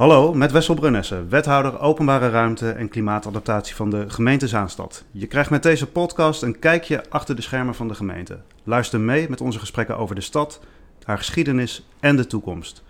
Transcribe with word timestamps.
Hallo, 0.00 0.34
met 0.34 0.52
Wessel 0.52 0.74
Brunessen, 0.74 1.28
wethouder 1.28 1.80
openbare 1.80 2.28
ruimte 2.28 2.70
en 2.70 2.88
klimaatadaptatie 2.88 3.74
van 3.74 3.90
de 3.90 4.10
gemeente 4.10 4.48
Zaanstad. 4.48 5.04
Je 5.10 5.26
krijgt 5.26 5.50
met 5.50 5.62
deze 5.62 5.86
podcast 5.86 6.42
een 6.42 6.58
kijkje 6.58 7.02
achter 7.08 7.36
de 7.36 7.42
schermen 7.42 7.74
van 7.74 7.88
de 7.88 7.94
gemeente. 7.94 8.38
Luister 8.64 9.00
mee 9.00 9.28
met 9.28 9.40
onze 9.40 9.58
gesprekken 9.58 9.96
over 9.96 10.14
de 10.14 10.20
stad, 10.20 10.60
haar 11.04 11.18
geschiedenis 11.18 11.88
en 11.98 12.16
de 12.16 12.26
toekomst. 12.26 12.82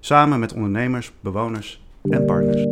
Samen 0.00 0.40
met 0.40 0.52
ondernemers, 0.52 1.12
bewoners 1.20 1.82
en 2.02 2.24
partners. 2.24 2.62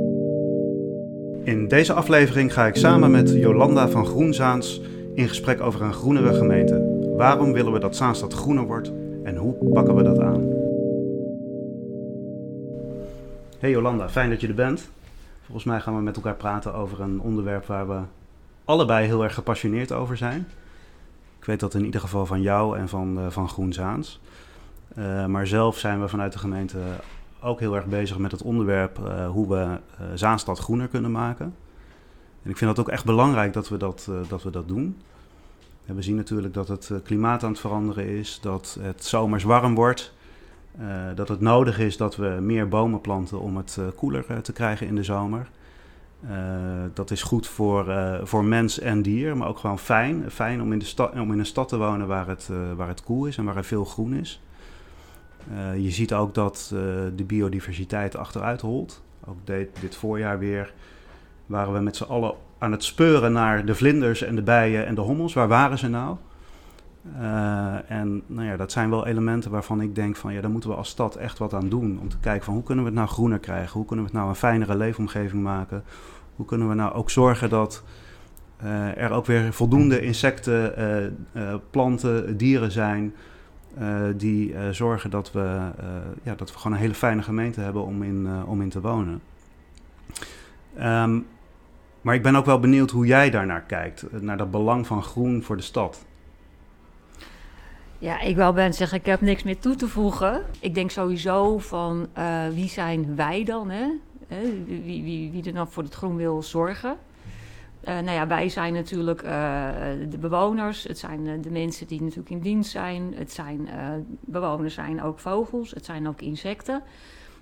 In 1.45 1.69
deze 1.69 1.93
aflevering 1.93 2.53
ga 2.53 2.67
ik 2.67 2.77
samen 2.77 3.11
met 3.11 3.31
Jolanda 3.31 3.89
van 3.89 4.07
Groenzaans 4.07 4.81
in 5.15 5.29
gesprek 5.29 5.61
over 5.61 5.83
een 5.83 5.95
groenere 5.95 6.35
gemeente. 6.35 7.13
Waarom 7.17 7.53
willen 7.53 7.73
we 7.73 7.79
dat 7.79 7.97
Zaanstad 7.97 8.35
groener 8.35 8.67
wordt 8.67 8.93
en 9.25 9.37
hoe 9.37 9.55
pakken 9.73 9.95
we 9.95 10.03
dat 10.03 10.19
aan? 10.19 10.56
Hey 13.59 13.71
Jolanda, 13.71 14.09
fijn 14.09 14.31
dat 14.31 14.41
je 14.41 14.49
er 14.49 14.55
bent. 14.55 14.91
Volgens 15.45 15.65
mij 15.65 15.81
gaan 15.81 15.97
we 15.97 16.03
met 16.03 16.17
elkaar 16.17 16.35
praten 16.35 16.75
over 16.75 17.01
een 17.01 17.21
onderwerp 17.21 17.67
waar 17.67 17.89
we 17.89 18.01
allebei 18.65 19.07
heel 19.07 19.23
erg 19.23 19.35
gepassioneerd 19.35 19.93
over 19.93 20.17
zijn. 20.17 20.49
Ik 21.39 21.45
weet 21.45 21.61
dat 21.61 21.75
in 21.75 21.85
ieder 21.85 22.01
geval 22.01 22.27
van 22.27 22.43
jou 22.43 22.79
en 22.79 22.89
van, 22.89 23.19
uh, 23.19 23.27
van 23.31 23.49
Groen 23.49 23.73
Zaans. 23.73 24.21
Uh, 24.99 25.27
maar 25.27 25.47
zelf 25.47 25.79
zijn 25.79 26.01
we 26.01 26.09
vanuit 26.09 26.33
de 26.33 26.39
gemeente 26.39 26.79
ook 27.41 27.61
heel 27.61 27.77
erg 27.77 27.87
bezig 27.87 28.19
met 28.19 28.31
het 28.31 28.43
onderwerp 28.43 28.99
uh, 28.99 29.29
hoe 29.29 29.49
we 29.49 29.79
Zaanstad 30.15 30.59
groener 30.59 30.89
kunnen 30.89 31.11
maken. 31.11 31.55
En 32.43 32.51
ik 32.51 32.57
vind 32.57 32.77
dat 32.77 32.87
ook 32.87 32.93
echt 32.93 33.05
belangrijk 33.05 33.53
dat 33.53 33.69
we 33.69 33.77
dat, 33.77 34.11
dat, 34.29 34.43
we 34.43 34.51
dat 34.51 34.69
doen. 34.69 34.97
we 35.85 36.03
zien 36.03 36.17
natuurlijk 36.17 36.55
dat 36.55 36.69
het 36.69 36.91
klimaat 37.05 37.43
aan 37.43 37.51
het 37.51 37.61
veranderen 37.61 38.07
is, 38.07 38.39
dat 38.43 38.79
het 38.81 39.05
zomers 39.05 39.45
warm 39.45 39.75
wordt. 39.75 40.15
Uh, 40.81 40.87
dat 41.15 41.29
het 41.29 41.41
nodig 41.41 41.79
is 41.79 41.97
dat 41.97 42.17
we 42.17 42.39
meer 42.41 42.69
bomen 42.69 43.01
planten 43.01 43.41
om 43.41 43.57
het 43.57 43.77
uh, 43.81 43.87
koeler 43.97 44.25
uh, 44.31 44.37
te 44.37 44.53
krijgen 44.53 44.87
in 44.87 44.95
de 44.95 45.03
zomer. 45.03 45.49
dat 46.95 47.11
is 47.11 47.23
goed 47.23 47.47
voor, 47.47 47.95
voor 48.23 48.45
mens 48.45 48.79
en 48.79 49.03
dier, 49.03 49.37
maar 49.37 49.49
ook 49.49 49.59
gewoon 49.59 49.79
fijn. 49.79 50.31
Fijn 50.31 50.63
om 50.63 50.73
in, 50.73 50.79
de 50.79 50.85
stad, 50.85 51.13
om 51.13 51.33
in 51.33 51.39
een 51.39 51.47
stad 51.47 51.69
te 51.69 51.77
wonen 51.77 52.07
waar 52.07 52.29
het, 52.29 52.51
waar 52.77 52.89
het 52.89 53.03
koel 53.03 53.27
is 53.27 53.37
en 53.37 53.45
waar 53.45 53.57
er 53.57 53.65
veel 53.65 53.85
groen 53.85 54.15
is. 54.15 54.41
je 55.77 55.91
ziet 55.91 56.15
ook 56.15 56.35
dat 56.35 56.67
de 57.17 57.25
biodiversiteit 57.27 58.17
achteruit 58.17 58.61
holt. 58.61 59.03
Ook 59.25 59.37
dit, 59.45 59.69
dit 59.81 59.97
voorjaar 59.97 60.39
weer 60.39 60.73
waren 61.47 61.73
we 61.73 61.81
met 61.81 61.97
z'n 61.97 62.05
allen 62.05 62.35
aan 62.59 62.73
het 62.73 62.85
speuren 62.85 63.33
naar 63.33 63.65
de 63.65 63.75
vlinders 63.75 64.23
en 64.23 64.35
de 64.35 64.43
bijen 64.43 64.87
en 64.87 64.95
de 64.95 65.01
hommels. 65.01 65.35
Waar 65.35 65.49
waren 65.49 65.79
ze 65.79 65.89
nou? 65.89 66.17
Uh, 67.21 67.91
en 67.91 68.23
nou 68.27 68.47
ja, 68.47 68.57
dat 68.57 68.73
zijn 68.73 68.91
wel 68.91 69.07
elementen 69.07 69.51
waarvan 69.51 69.81
ik 69.81 69.95
denk 69.95 70.17
van 70.17 70.33
ja, 70.33 70.41
daar 70.41 70.51
moeten 70.51 70.71
we 70.71 70.77
als 70.77 70.89
stad 70.89 71.17
echt 71.17 71.39
wat 71.39 71.55
aan 71.55 71.69
doen. 71.69 71.99
Om 72.01 72.09
te 72.09 72.19
kijken 72.19 72.45
van 72.45 72.55
hoe 72.55 72.63
kunnen 72.63 72.85
we 72.85 72.91
het 72.91 72.99
nou 72.99 73.11
groener 73.11 73.39
krijgen? 73.39 73.73
Hoe 73.73 73.87
kunnen 73.87 74.05
we 74.05 74.11
het 74.11 74.21
nou 74.21 74.31
een 74.31 74.39
fijnere 74.39 74.77
leefomgeving 74.77 75.43
maken? 75.43 75.85
Hoe 76.37 76.47
kunnen 76.47 76.69
we 76.69 76.75
nou 76.75 76.93
ook 76.93 77.11
zorgen 77.11 77.49
dat 77.49 77.83
uh, 78.65 79.03
er 79.03 79.11
ook 79.11 79.27
weer 79.27 79.53
voldoende 79.53 80.01
insecten, 80.01 80.75
uh, 81.37 81.55
planten, 81.71 82.37
dieren 82.37 82.73
zijn 82.73 83.15
die 84.17 84.55
zorgen 84.71 85.11
dat 85.11 85.33
we, 85.33 85.59
ja, 86.23 86.35
dat 86.35 86.53
we 86.53 86.59
gewoon 86.59 86.73
een 86.73 86.83
hele 86.83 86.95
fijne 86.95 87.23
gemeente 87.23 87.61
hebben 87.61 87.85
om 87.85 88.03
in, 88.03 88.29
om 88.47 88.63
in 88.63 88.69
te 88.69 88.81
wonen. 88.81 89.21
Um, 90.83 91.27
maar 92.01 92.15
ik 92.15 92.23
ben 92.23 92.37
ook 92.37 92.45
wel 92.45 92.61
benieuwd 92.61 92.91
hoe 92.91 93.07
jij 93.07 93.31
daarnaar 93.31 93.63
kijkt, 93.63 94.07
naar 94.21 94.37
dat 94.37 94.51
belang 94.51 94.87
van 94.87 95.03
groen 95.03 95.43
voor 95.43 95.57
de 95.57 95.63
stad. 95.63 96.07
Ja, 97.99 98.21
ik 98.21 98.37
wil 98.37 98.53
ben 98.53 98.75
zeggen, 98.75 98.99
ik 98.99 99.07
heb 99.07 99.21
niks 99.21 99.43
meer 99.43 99.59
toe 99.59 99.75
te 99.75 99.89
voegen. 99.89 100.43
Ik 100.61 100.75
denk 100.75 100.91
sowieso 100.91 101.59
van 101.59 102.09
uh, 102.19 102.49
wie 102.49 102.69
zijn 102.69 103.17
wij 103.17 103.45
dan? 103.45 103.71
Hè? 103.71 103.87
Wie, 104.67 105.03
wie, 105.03 105.31
wie 105.31 105.45
er 105.45 105.53
dan 105.53 105.69
voor 105.69 105.83
het 105.83 105.95
groen 105.95 106.17
wil 106.17 106.43
zorgen. 106.43 106.97
Uh, 107.89 107.95
nou 107.95 108.11
ja, 108.11 108.27
wij 108.27 108.49
zijn 108.49 108.73
natuurlijk 108.73 109.23
uh, 109.23 109.31
de 110.09 110.19
bewoners. 110.19 110.83
Het 110.83 110.99
zijn 110.99 111.41
de 111.43 111.51
mensen 111.51 111.87
die 111.87 112.03
natuurlijk 112.03 112.31
in 112.31 112.41
dienst 112.41 112.71
zijn. 112.71 113.15
Het 113.17 113.33
zijn 113.33 113.69
bewoners 114.21 114.75
zijn 114.75 115.03
ook 115.03 115.19
vogels. 115.19 115.71
Het 115.71 115.85
zijn 115.85 116.09
ook 116.09 116.21
insecten. 116.21 116.83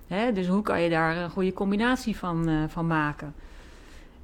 Hè? 0.07 0.31
Dus 0.31 0.47
hoe 0.47 0.61
kan 0.61 0.81
je 0.81 0.89
daar 0.89 1.17
een 1.17 1.29
goede 1.29 1.53
combinatie 1.53 2.17
van, 2.17 2.67
van 2.69 2.87
maken? 2.87 3.33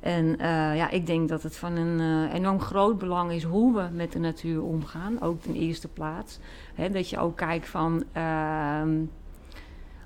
En 0.02 0.26
uh, 0.26 0.76
ja, 0.76 0.90
ik 0.90 1.06
denk 1.06 1.30
dat 1.30 1.44
het 1.44 1.58
van 1.58 1.76
een 1.76 2.00
uh, 2.00 2.34
enorm 2.34 2.60
groot 2.60 2.98
belang 2.98 3.32
is 3.32 3.44
hoe 3.44 3.76
we 3.76 3.88
met 3.92 4.12
de 4.12 4.20
natuur 4.20 4.64
omgaan. 4.64 5.22
Ook 5.22 5.44
in 5.44 5.54
eerste 5.54 5.88
plaats. 5.88 6.40
He, 6.74 6.90
dat 6.90 7.10
je 7.10 7.20
ook 7.20 7.38
kijkt 7.38 7.70
van. 7.70 8.04
Uh, 8.18 8.82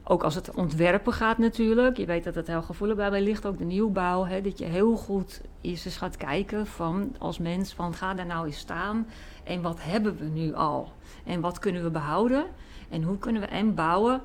ook 0.08 0.24
als 0.24 0.36
het 0.36 0.52
ontwerpen 0.52 1.14
gaat 1.14 1.38
natuurlijk. 1.38 1.98
Je 1.98 2.06
weet 2.06 2.24
dat 2.24 2.36
het 2.36 2.48
heel 2.48 2.62
gevoelig 2.62 2.96
bij 2.96 3.22
ligt, 3.22 3.46
ook 3.46 3.58
de 3.58 3.64
nieuwbouw. 3.64 4.26
He, 4.26 4.42
dat 4.42 4.58
je 4.58 4.66
heel 4.66 4.96
goed 4.96 5.42
eerst 5.62 5.86
eens 5.86 5.98
gaat 5.98 6.18
kijken 6.18 6.68
van 6.68 7.16
als 7.20 7.38
mens 7.38 7.74
van 7.74 7.94
ga 7.94 8.14
daar 8.14 8.26
nou 8.26 8.46
eens 8.46 8.58
staan. 8.58 9.08
En 9.44 9.62
wat 9.62 9.78
hebben 9.82 10.18
we 10.18 10.26
nu 10.26 10.54
al? 10.54 10.92
En 11.24 11.42
wat 11.42 11.60
kunnen 11.60 11.84
we 11.84 11.90
behouden? 11.90 12.46
En 12.90 13.04
hoe 13.04 13.18
kunnen 13.18 13.42
we 13.42 13.48
en 13.48 13.76
bouwen 13.76 14.22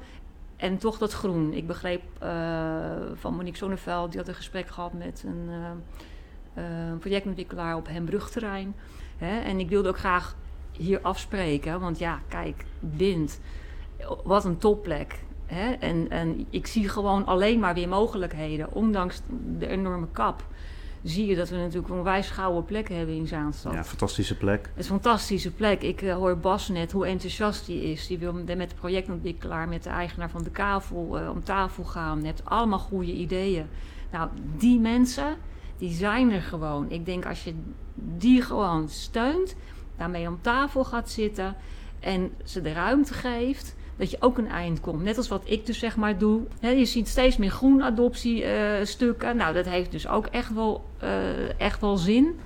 en 0.60 0.78
toch 0.78 0.98
dat 0.98 1.12
groen. 1.12 1.53
Ik 1.53 1.66
begreep 1.66 2.03
uh, 2.22 2.31
van 3.15 3.34
Monique 3.34 3.59
Zonneveld, 3.59 4.10
die 4.10 4.21
had 4.21 4.28
een 4.28 4.34
gesprek 4.34 4.69
gehad 4.69 4.93
met 4.93 5.25
een 5.26 5.48
uh, 5.48 6.65
uh, 6.65 6.98
projectontwikkelaar 6.98 7.76
op 7.76 7.87
Hembrugterrein. 7.87 8.75
Hè? 9.16 9.41
En 9.41 9.60
ik 9.60 9.69
wilde 9.69 9.88
ook 9.88 9.98
graag 9.98 10.37
hier 10.72 11.00
afspreken, 11.00 11.81
want 11.81 11.98
ja, 11.98 12.21
kijk, 12.28 12.65
Bind, 12.81 13.41
wat 14.25 14.44
een 14.44 14.59
topplek. 14.59 15.19
Hè? 15.47 15.72
En, 15.72 16.10
en 16.10 16.47
ik 16.50 16.66
zie 16.66 16.88
gewoon 16.88 17.27
alleen 17.27 17.59
maar 17.59 17.75
weer 17.75 17.88
mogelijkheden, 17.88 18.72
ondanks 18.72 19.22
de 19.59 19.66
enorme 19.66 20.09
kap 20.12 20.44
zie 21.03 21.27
je 21.27 21.37
dat 21.37 21.49
we 21.49 21.56
natuurlijk 21.56 21.88
een 21.88 21.99
onwijs 21.99 22.31
gouden 22.31 22.65
plek 22.65 22.88
hebben 22.88 23.15
in 23.15 23.27
Zaanstad. 23.27 23.72
Ja, 23.72 23.84
fantastische 23.84 24.37
plek. 24.37 24.61
Het 24.62 24.84
is 24.84 24.91
een 24.91 25.00
fantastische 25.00 25.50
plek. 25.50 25.83
Ik 25.83 26.03
uh, 26.03 26.15
hoor 26.15 26.38
Bas 26.38 26.69
net 26.69 26.93
hoe 26.93 27.06
enthousiast 27.06 27.66
hij 27.66 27.77
is. 27.77 28.06
Die 28.06 28.19
wil 28.19 28.33
met 28.33 28.71
de 28.71 28.77
projectontwikkelaar, 28.78 29.69
met 29.69 29.83
de 29.83 29.91
eigenaar 29.91 30.31
van 30.31 30.43
de 30.43 30.50
kavel 30.50 31.21
uh, 31.21 31.31
om 31.31 31.44
tafel 31.44 31.84
gaan. 31.84 32.22
Heeft 32.22 32.44
allemaal 32.44 32.78
goede 32.78 33.12
ideeën. 33.12 33.66
Nou, 34.12 34.28
die 34.56 34.81
mensen, 34.81 35.37
die 35.78 35.93
zijn 35.93 36.31
er 36.31 36.43
gewoon. 36.43 36.91
Ik 36.91 37.06
denk 37.06 37.27
als 37.27 37.44
je 37.44 37.55
die 37.94 38.43
gewoon 38.43 38.89
steunt, 38.89 39.56
daarmee 39.97 40.28
om 40.28 40.39
tafel 40.41 40.84
gaat 40.84 41.10
zitten 41.10 41.56
en 42.00 42.31
ze 42.44 42.60
de 42.60 42.72
ruimte 42.72 43.15
geeft 43.15 43.77
dat 44.00 44.11
je 44.11 44.16
ook 44.21 44.38
een 44.38 44.49
eind 44.49 44.81
komt. 44.81 45.03
Net 45.03 45.16
als 45.16 45.28
wat 45.28 45.43
ik 45.44 45.66
dus 45.66 45.78
zeg 45.78 45.97
maar 45.97 46.19
doe. 46.19 46.41
je 46.61 46.84
ziet 46.84 47.09
steeds 47.09 47.37
meer 47.37 47.50
groenadoptiestukken. 47.50 49.28
Uh, 49.28 49.34
nou, 49.34 49.55
dat 49.55 49.66
heeft 49.66 49.91
dus 49.91 50.09
ook 50.09 50.27
echt 50.27 50.55
wel, 50.55 50.84
uh, 51.03 51.61
echt 51.61 51.81
wel 51.81 51.97
zin. 51.97 52.39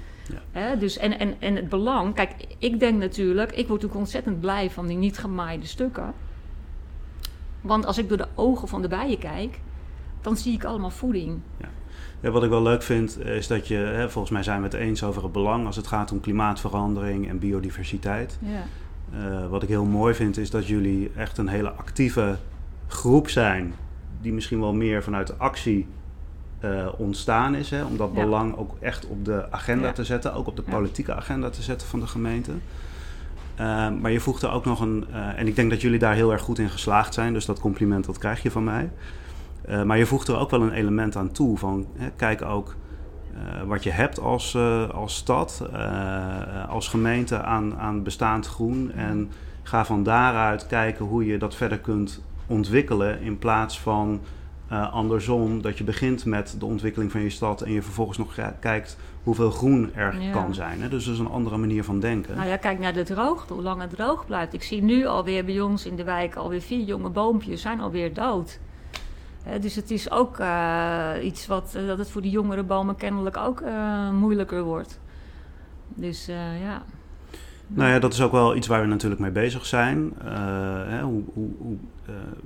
Ja. 0.52 0.74
dus 0.74 0.96
en, 0.98 1.18
en, 1.18 1.34
en 1.38 1.56
het 1.56 1.68
belang, 1.68 2.14
kijk, 2.14 2.34
ik 2.58 2.80
denk 2.80 2.98
natuurlijk, 2.98 3.52
ik 3.52 3.68
word 3.68 3.84
ook 3.84 3.94
ontzettend 3.94 4.40
blij 4.40 4.70
van 4.70 4.86
die 4.86 4.96
niet 4.96 5.18
gemaaide 5.18 5.66
stukken. 5.66 6.14
Want 7.60 7.86
als 7.86 7.98
ik 7.98 8.08
door 8.08 8.18
de 8.18 8.28
ogen 8.34 8.68
van 8.68 8.82
de 8.82 8.88
bijen 8.88 9.18
kijk, 9.18 9.60
dan 10.20 10.36
zie 10.36 10.52
ik 10.52 10.64
allemaal 10.64 10.90
voeding. 10.90 11.40
Ja. 11.60 11.68
Ja, 12.20 12.30
wat 12.30 12.42
ik 12.42 12.50
wel 12.50 12.62
leuk 12.62 12.82
vind, 12.82 13.20
is 13.20 13.46
dat 13.46 13.68
je, 13.68 13.74
hè, 13.74 14.10
volgens 14.10 14.32
mij 14.32 14.42
zijn 14.42 14.58
we 14.58 14.64
het 14.64 14.74
eens 14.74 15.02
over 15.02 15.22
het 15.22 15.32
belang 15.32 15.66
als 15.66 15.76
het 15.76 15.86
gaat 15.86 16.12
om 16.12 16.20
klimaatverandering 16.20 17.28
en 17.28 17.38
biodiversiteit. 17.38 18.38
Ja. 18.40 18.64
Uh, 19.18 19.46
wat 19.46 19.62
ik 19.62 19.68
heel 19.68 19.84
mooi 19.84 20.14
vind 20.14 20.36
is 20.36 20.50
dat 20.50 20.66
jullie 20.66 21.10
echt 21.16 21.38
een 21.38 21.48
hele 21.48 21.70
actieve 21.70 22.36
groep 22.86 23.28
zijn. 23.28 23.74
Die 24.20 24.32
misschien 24.32 24.60
wel 24.60 24.74
meer 24.74 25.02
vanuit 25.02 25.26
de 25.26 25.34
actie 25.36 25.86
uh, 26.64 26.88
ontstaan 26.96 27.54
is. 27.54 27.70
Hè, 27.70 27.84
om 27.84 27.96
dat 27.96 28.10
ja. 28.14 28.20
belang 28.22 28.56
ook 28.56 28.76
echt 28.80 29.06
op 29.06 29.24
de 29.24 29.46
agenda 29.50 29.86
ja. 29.86 29.92
te 29.92 30.04
zetten. 30.04 30.34
Ook 30.34 30.46
op 30.46 30.56
de 30.56 30.62
politieke 30.62 31.14
agenda 31.14 31.50
te 31.50 31.62
zetten 31.62 31.88
van 31.88 32.00
de 32.00 32.06
gemeente. 32.06 32.52
Uh, 33.60 33.90
maar 33.90 34.10
je 34.10 34.20
voegt 34.20 34.42
er 34.42 34.50
ook 34.50 34.64
nog 34.64 34.80
een... 34.80 35.06
en 35.12 35.46
ik 35.46 35.56
denk 35.56 35.70
dat 35.70 35.80
jullie 35.80 35.98
daar 35.98 36.14
heel 36.14 36.32
erg 36.32 36.42
goed 36.42 36.58
in 36.58 36.70
geslaagd 36.70 37.14
zijn. 37.14 37.32
Dus 37.32 37.44
dat 37.44 37.60
compliment 37.60 38.04
dat 38.04 38.18
krijg 38.18 38.42
je 38.42 38.50
van 38.50 38.64
mij. 38.64 38.90
maar 39.84 39.98
je 39.98 40.06
voegt 40.06 40.28
er 40.28 40.38
ook 40.38 40.50
wel 40.50 40.62
een 40.62 40.72
element 40.72 41.16
aan 41.16 41.32
toe. 41.32 41.58
Van 41.58 41.86
hè, 41.96 42.10
kijk 42.16 42.42
ook 42.42 42.74
uh, 43.34 43.62
wat 43.62 43.82
je 43.82 43.90
hebt 43.90 44.20
als, 44.20 44.54
uh, 44.54 44.88
als 44.88 45.16
stad, 45.16 45.68
uh, 45.72 46.68
als 46.68 46.88
gemeente 46.88 47.42
aan, 47.42 47.76
aan 47.78 48.02
bestaand 48.02 48.46
groen. 48.46 48.92
En 48.92 49.30
ga 49.62 49.84
van 49.84 50.02
daaruit 50.02 50.66
kijken 50.66 51.04
hoe 51.04 51.26
je 51.26 51.38
dat 51.38 51.54
verder 51.54 51.78
kunt 51.78 52.22
ontwikkelen. 52.46 53.20
In 53.20 53.38
plaats 53.38 53.80
van 53.80 54.20
andersom, 54.90 55.62
dat 55.62 55.78
je 55.78 55.84
begint 55.84 56.24
met 56.24 56.56
de 56.58 56.64
ontwikkeling 56.64 57.10
van 57.10 57.20
je 57.20 57.30
stad 57.30 57.60
en 57.60 57.72
je 57.72 57.82
vervolgens 57.82 58.18
nog 58.18 58.34
kijkt 58.60 58.96
hoeveel 59.22 59.50
groen 59.50 59.90
er 59.94 60.20
ja. 60.20 60.30
kan 60.30 60.54
zijn. 60.54 60.82
Hè? 60.82 60.88
Dus 60.88 61.04
dat 61.04 61.14
is 61.14 61.20
een 61.20 61.28
andere 61.28 61.56
manier 61.56 61.84
van 61.84 62.00
denken. 62.00 62.36
Nou 62.36 62.48
ja, 62.48 62.56
kijk 62.56 62.78
naar 62.78 62.92
de 62.92 63.02
droogte, 63.02 63.52
hoe 63.52 63.62
lang 63.62 63.80
het 63.80 63.90
droog 63.90 64.26
blijft. 64.26 64.52
Ik 64.52 64.62
zie 64.62 64.82
nu 64.82 65.06
alweer 65.06 65.44
bij 65.44 65.60
ons 65.60 65.86
in 65.86 65.96
de 65.96 66.04
wijk 66.04 66.34
alweer 66.34 66.60
vier 66.60 66.84
jonge 66.84 67.08
boompjes 67.08 67.60
zijn 67.60 67.80
alweer 67.80 68.14
dood 68.14 68.58
dus 69.60 69.74
het 69.74 69.90
is 69.90 70.10
ook 70.10 70.38
uh, 70.38 71.10
iets 71.22 71.46
wat 71.46 71.74
uh, 71.76 71.86
dat 71.86 71.98
het 71.98 72.10
voor 72.10 72.22
die 72.22 72.30
jongere 72.30 72.62
bomen 72.62 72.96
kennelijk 72.96 73.36
ook 73.36 73.60
uh, 73.60 74.10
moeilijker 74.10 74.62
wordt. 74.62 75.00
Dus 75.88 76.26
ja. 76.62 76.82
Nou 77.66 77.90
ja, 77.90 77.98
dat 77.98 78.12
is 78.12 78.22
ook 78.22 78.32
wel 78.32 78.56
iets 78.56 78.66
waar 78.66 78.80
we 78.80 78.86
natuurlijk 78.86 79.20
mee 79.20 79.30
bezig 79.30 79.66
zijn. 79.66 80.12
Hè, 80.88 81.02
hoe, 81.02 81.22
hoe, 81.34 81.50
hoe, 81.58 81.76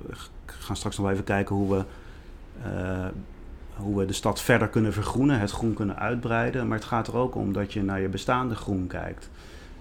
we 0.07 0.13
gaan 0.45 0.75
straks 0.75 0.97
nog 0.97 1.09
even 1.09 1.23
kijken 1.23 1.55
hoe 1.55 1.75
we 1.75 1.83
hoe 3.75 3.97
we 3.97 4.05
de 4.05 4.13
stad 4.13 4.41
verder 4.41 4.67
kunnen 4.67 4.93
vergroenen, 4.93 5.39
het 5.39 5.51
groen 5.51 5.73
kunnen 5.73 5.99
uitbreiden. 5.99 6.67
Maar 6.67 6.77
het 6.77 6.87
gaat 6.87 7.07
er 7.07 7.15
ook 7.15 7.35
om 7.35 7.53
dat 7.53 7.73
je 7.73 7.83
naar 7.83 8.01
je 8.01 8.07
bestaande 8.07 8.55
groen 8.55 8.87
kijkt. 8.87 9.29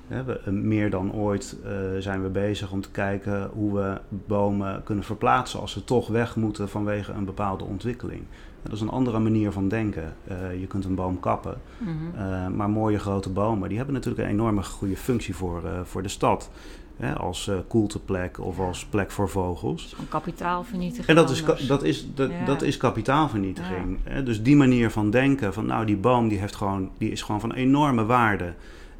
We, 0.09 0.51
meer 0.51 0.91
dan 0.91 1.13
ooit 1.13 1.57
zijn 1.99 2.23
we 2.23 2.29
bezig 2.29 2.73
om 2.73 2.81
te 2.81 2.91
kijken 2.91 3.51
hoe 3.53 3.75
we 3.75 4.01
bomen 4.27 4.83
kunnen 4.85 5.05
verplaatsen 5.05 5.61
als 5.61 5.73
ze 5.73 5.85
toch 5.85 6.09
weg 6.09 6.37
moeten 6.37 6.69
vanwege 6.69 7.13
een 7.13 7.25
bepaalde 7.25 7.65
ontwikkeling. 7.65 8.23
Dat 8.63 8.73
is 8.73 8.81
een 8.81 8.89
andere 8.89 9.19
manier 9.19 9.53
van 9.53 9.69
denken. 9.69 10.15
je 10.61 10.67
kunt 10.67 10.85
een 10.85 10.95
boom 10.95 11.21
kappen, 11.21 11.61
mhm. 11.79 12.57
maar 12.57 12.71
mooie 12.71 12.99
grote 12.99 13.31
bomen 13.31 13.69
die 13.69 13.77
hebben 13.77 13.95
natuurlijk 13.95 14.25
een 14.25 14.33
enorme 14.33 14.63
goede 14.63 14.97
functie 14.97 15.37
voor, 15.37 15.63
voor 15.85 16.03
de 16.03 16.09
stad. 16.09 16.51
Hè, 16.97 17.15
als 17.15 17.51
koelteplek 17.69 18.41
of 18.41 18.59
als 18.59 18.85
plek 18.85 19.11
voor 19.11 19.29
vogels. 19.29 19.95
Een 19.99 20.09
kapitaalvernietiging. 20.09 21.07
En 21.07 21.15
dat 21.15 21.31
is, 21.31 21.45
dat 21.67 21.83
is, 21.83 22.15
dat, 22.15 22.31
dat 22.47 22.63
is 22.63 22.77
kapitaalvernietiging. 22.77 23.99
Dus 24.25 24.43
die 24.43 24.57
manier 24.57 24.91
van 24.91 25.11
denken, 25.11 25.53
van 25.53 25.67
nou 25.67 25.87
die 25.87 25.97
boom 25.97 26.29
die 26.29 26.39
heeft 26.39 26.57
gewoon, 26.57 26.91
die 26.99 27.11
is 27.11 27.23
gewoon 27.23 27.41
van 27.41 27.53
enorme 27.53 28.05
waarde. 28.05 28.53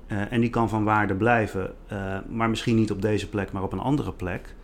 Uh, 0.09 0.33
en 0.33 0.41
die 0.41 0.51
kan 0.51 0.69
van 0.69 0.85
waarde 0.85 1.15
blijven, 1.15 1.75
uh, 1.93 2.19
maar 2.29 2.49
misschien 2.49 2.77
niet 2.77 2.91
op 2.91 3.03
deze 3.03 3.29
plek, 3.29 3.53
maar 3.53 3.63
op 3.63 3.73
een 3.73 3.79
andere 3.79 4.13
plek. 4.13 4.55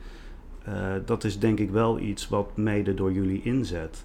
dat 1.04 1.24
is 1.24 1.38
denk 1.38 1.58
ik 1.58 1.70
wel 1.70 1.98
iets 1.98 2.28
wat 2.28 2.56
mede 2.56 2.94
door 2.94 3.12
jullie 3.12 3.42
inzet 3.42 4.04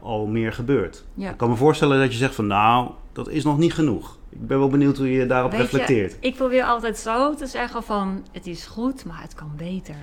al 0.00 0.26
meer 0.26 0.52
gebeurt. 0.52 1.04
Ik 1.16 1.36
kan 1.36 1.48
me 1.50 1.56
voorstellen 1.56 1.98
dat 1.98 2.12
je 2.12 2.18
zegt 2.18 2.34
van 2.34 2.46
nou, 2.46 2.90
dat 3.12 3.28
is 3.28 3.44
nog 3.44 3.58
niet 3.58 3.74
genoeg. 3.74 4.18
Ik 4.28 4.46
ben 4.46 4.58
wel 4.58 4.68
benieuwd 4.68 4.96
hoe 4.96 5.12
je 5.12 5.26
daarop 5.26 5.52
reflecteert. 5.52 6.16
ik 6.20 6.34
probeer 6.34 6.64
altijd 6.64 6.98
zo 6.98 7.34
te 7.34 7.46
zeggen 7.46 7.82
van 7.82 8.26
het 8.32 8.46
is 8.46 8.66
goed, 8.66 9.04
maar 9.04 9.22
het 9.22 9.34
kan 9.34 9.52
beter. 9.56 9.96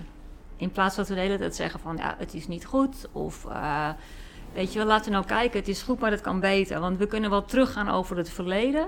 In 0.58 0.72
plaats 0.72 0.96
van 0.96 1.04
de 1.08 1.14
hele 1.14 1.38
tijd 1.38 1.56
zeggen 1.56 1.80
van 1.80 1.98
ja, 1.98 2.16
het 2.18 2.34
is 2.34 2.48
niet 2.48 2.66
goed. 2.66 3.08
Of 3.12 3.46
weet 4.56 4.74
je 4.74 4.78
wel, 4.80 4.88
laten 4.88 5.06
we 5.06 5.12
nou 5.12 5.26
kijken, 5.26 5.60
het 5.60 5.68
is 5.68 5.82
goed, 5.82 6.00
maar 6.00 6.12
het 6.12 6.22
kan 6.22 6.40
beter. 6.40 6.80
Want 6.80 6.98
we 6.98 7.08
kunnen 7.08 7.30
wel 7.30 7.46
teruggaan 7.46 7.90
over 7.90 8.18
het 8.18 8.30
verleden. 8.30 8.88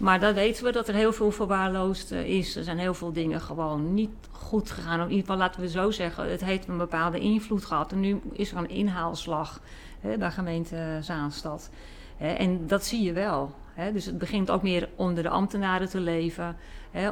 Maar 0.00 0.20
dan 0.20 0.34
weten 0.34 0.64
we 0.64 0.72
dat 0.72 0.88
er 0.88 0.94
heel 0.94 1.12
veel 1.12 1.30
verwaarloosd 1.30 2.12
eh, 2.12 2.24
is. 2.24 2.56
Er 2.56 2.64
zijn 2.64 2.78
heel 2.78 2.94
veel 2.94 3.12
dingen 3.12 3.40
gewoon 3.40 3.94
niet 3.94 4.10
goed 4.30 4.70
gegaan. 4.70 5.00
in 5.00 5.08
ieder 5.08 5.20
geval 5.20 5.36
laten 5.36 5.60
we 5.60 5.68
zo 5.68 5.90
zeggen, 5.90 6.30
het 6.30 6.44
heeft 6.44 6.68
een 6.68 6.78
bepaalde 6.78 7.18
invloed 7.18 7.64
gehad. 7.64 7.92
En 7.92 8.00
nu 8.00 8.20
is 8.32 8.52
er 8.52 8.56
een 8.56 8.68
inhaalslag 8.68 9.60
hè, 10.00 10.18
bij 10.18 10.30
gemeente 10.30 10.98
Zaanstad. 11.00 11.70
En 12.18 12.66
dat 12.66 12.84
zie 12.84 13.02
je 13.02 13.12
wel 13.12 13.54
dus 13.92 14.04
het 14.04 14.18
begint 14.18 14.50
ook 14.50 14.62
meer 14.62 14.88
onder 14.96 15.22
de 15.22 15.28
ambtenaren 15.28 15.88
te 15.88 16.00
leven. 16.00 16.56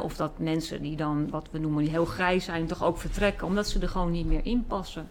of 0.02 0.16
dat 0.16 0.38
mensen 0.38 0.82
die 0.82 0.96
dan, 0.96 1.30
wat 1.30 1.48
we 1.50 1.58
noemen, 1.58 1.82
die 1.82 1.92
heel 1.92 2.04
grijs 2.04 2.44
zijn, 2.44 2.66
toch 2.66 2.84
ook 2.84 2.98
vertrekken, 2.98 3.46
omdat 3.46 3.68
ze 3.68 3.80
er 3.80 3.88
gewoon 3.88 4.10
niet 4.10 4.26
meer 4.26 4.40
in 4.42 4.64
passen. 4.66 5.08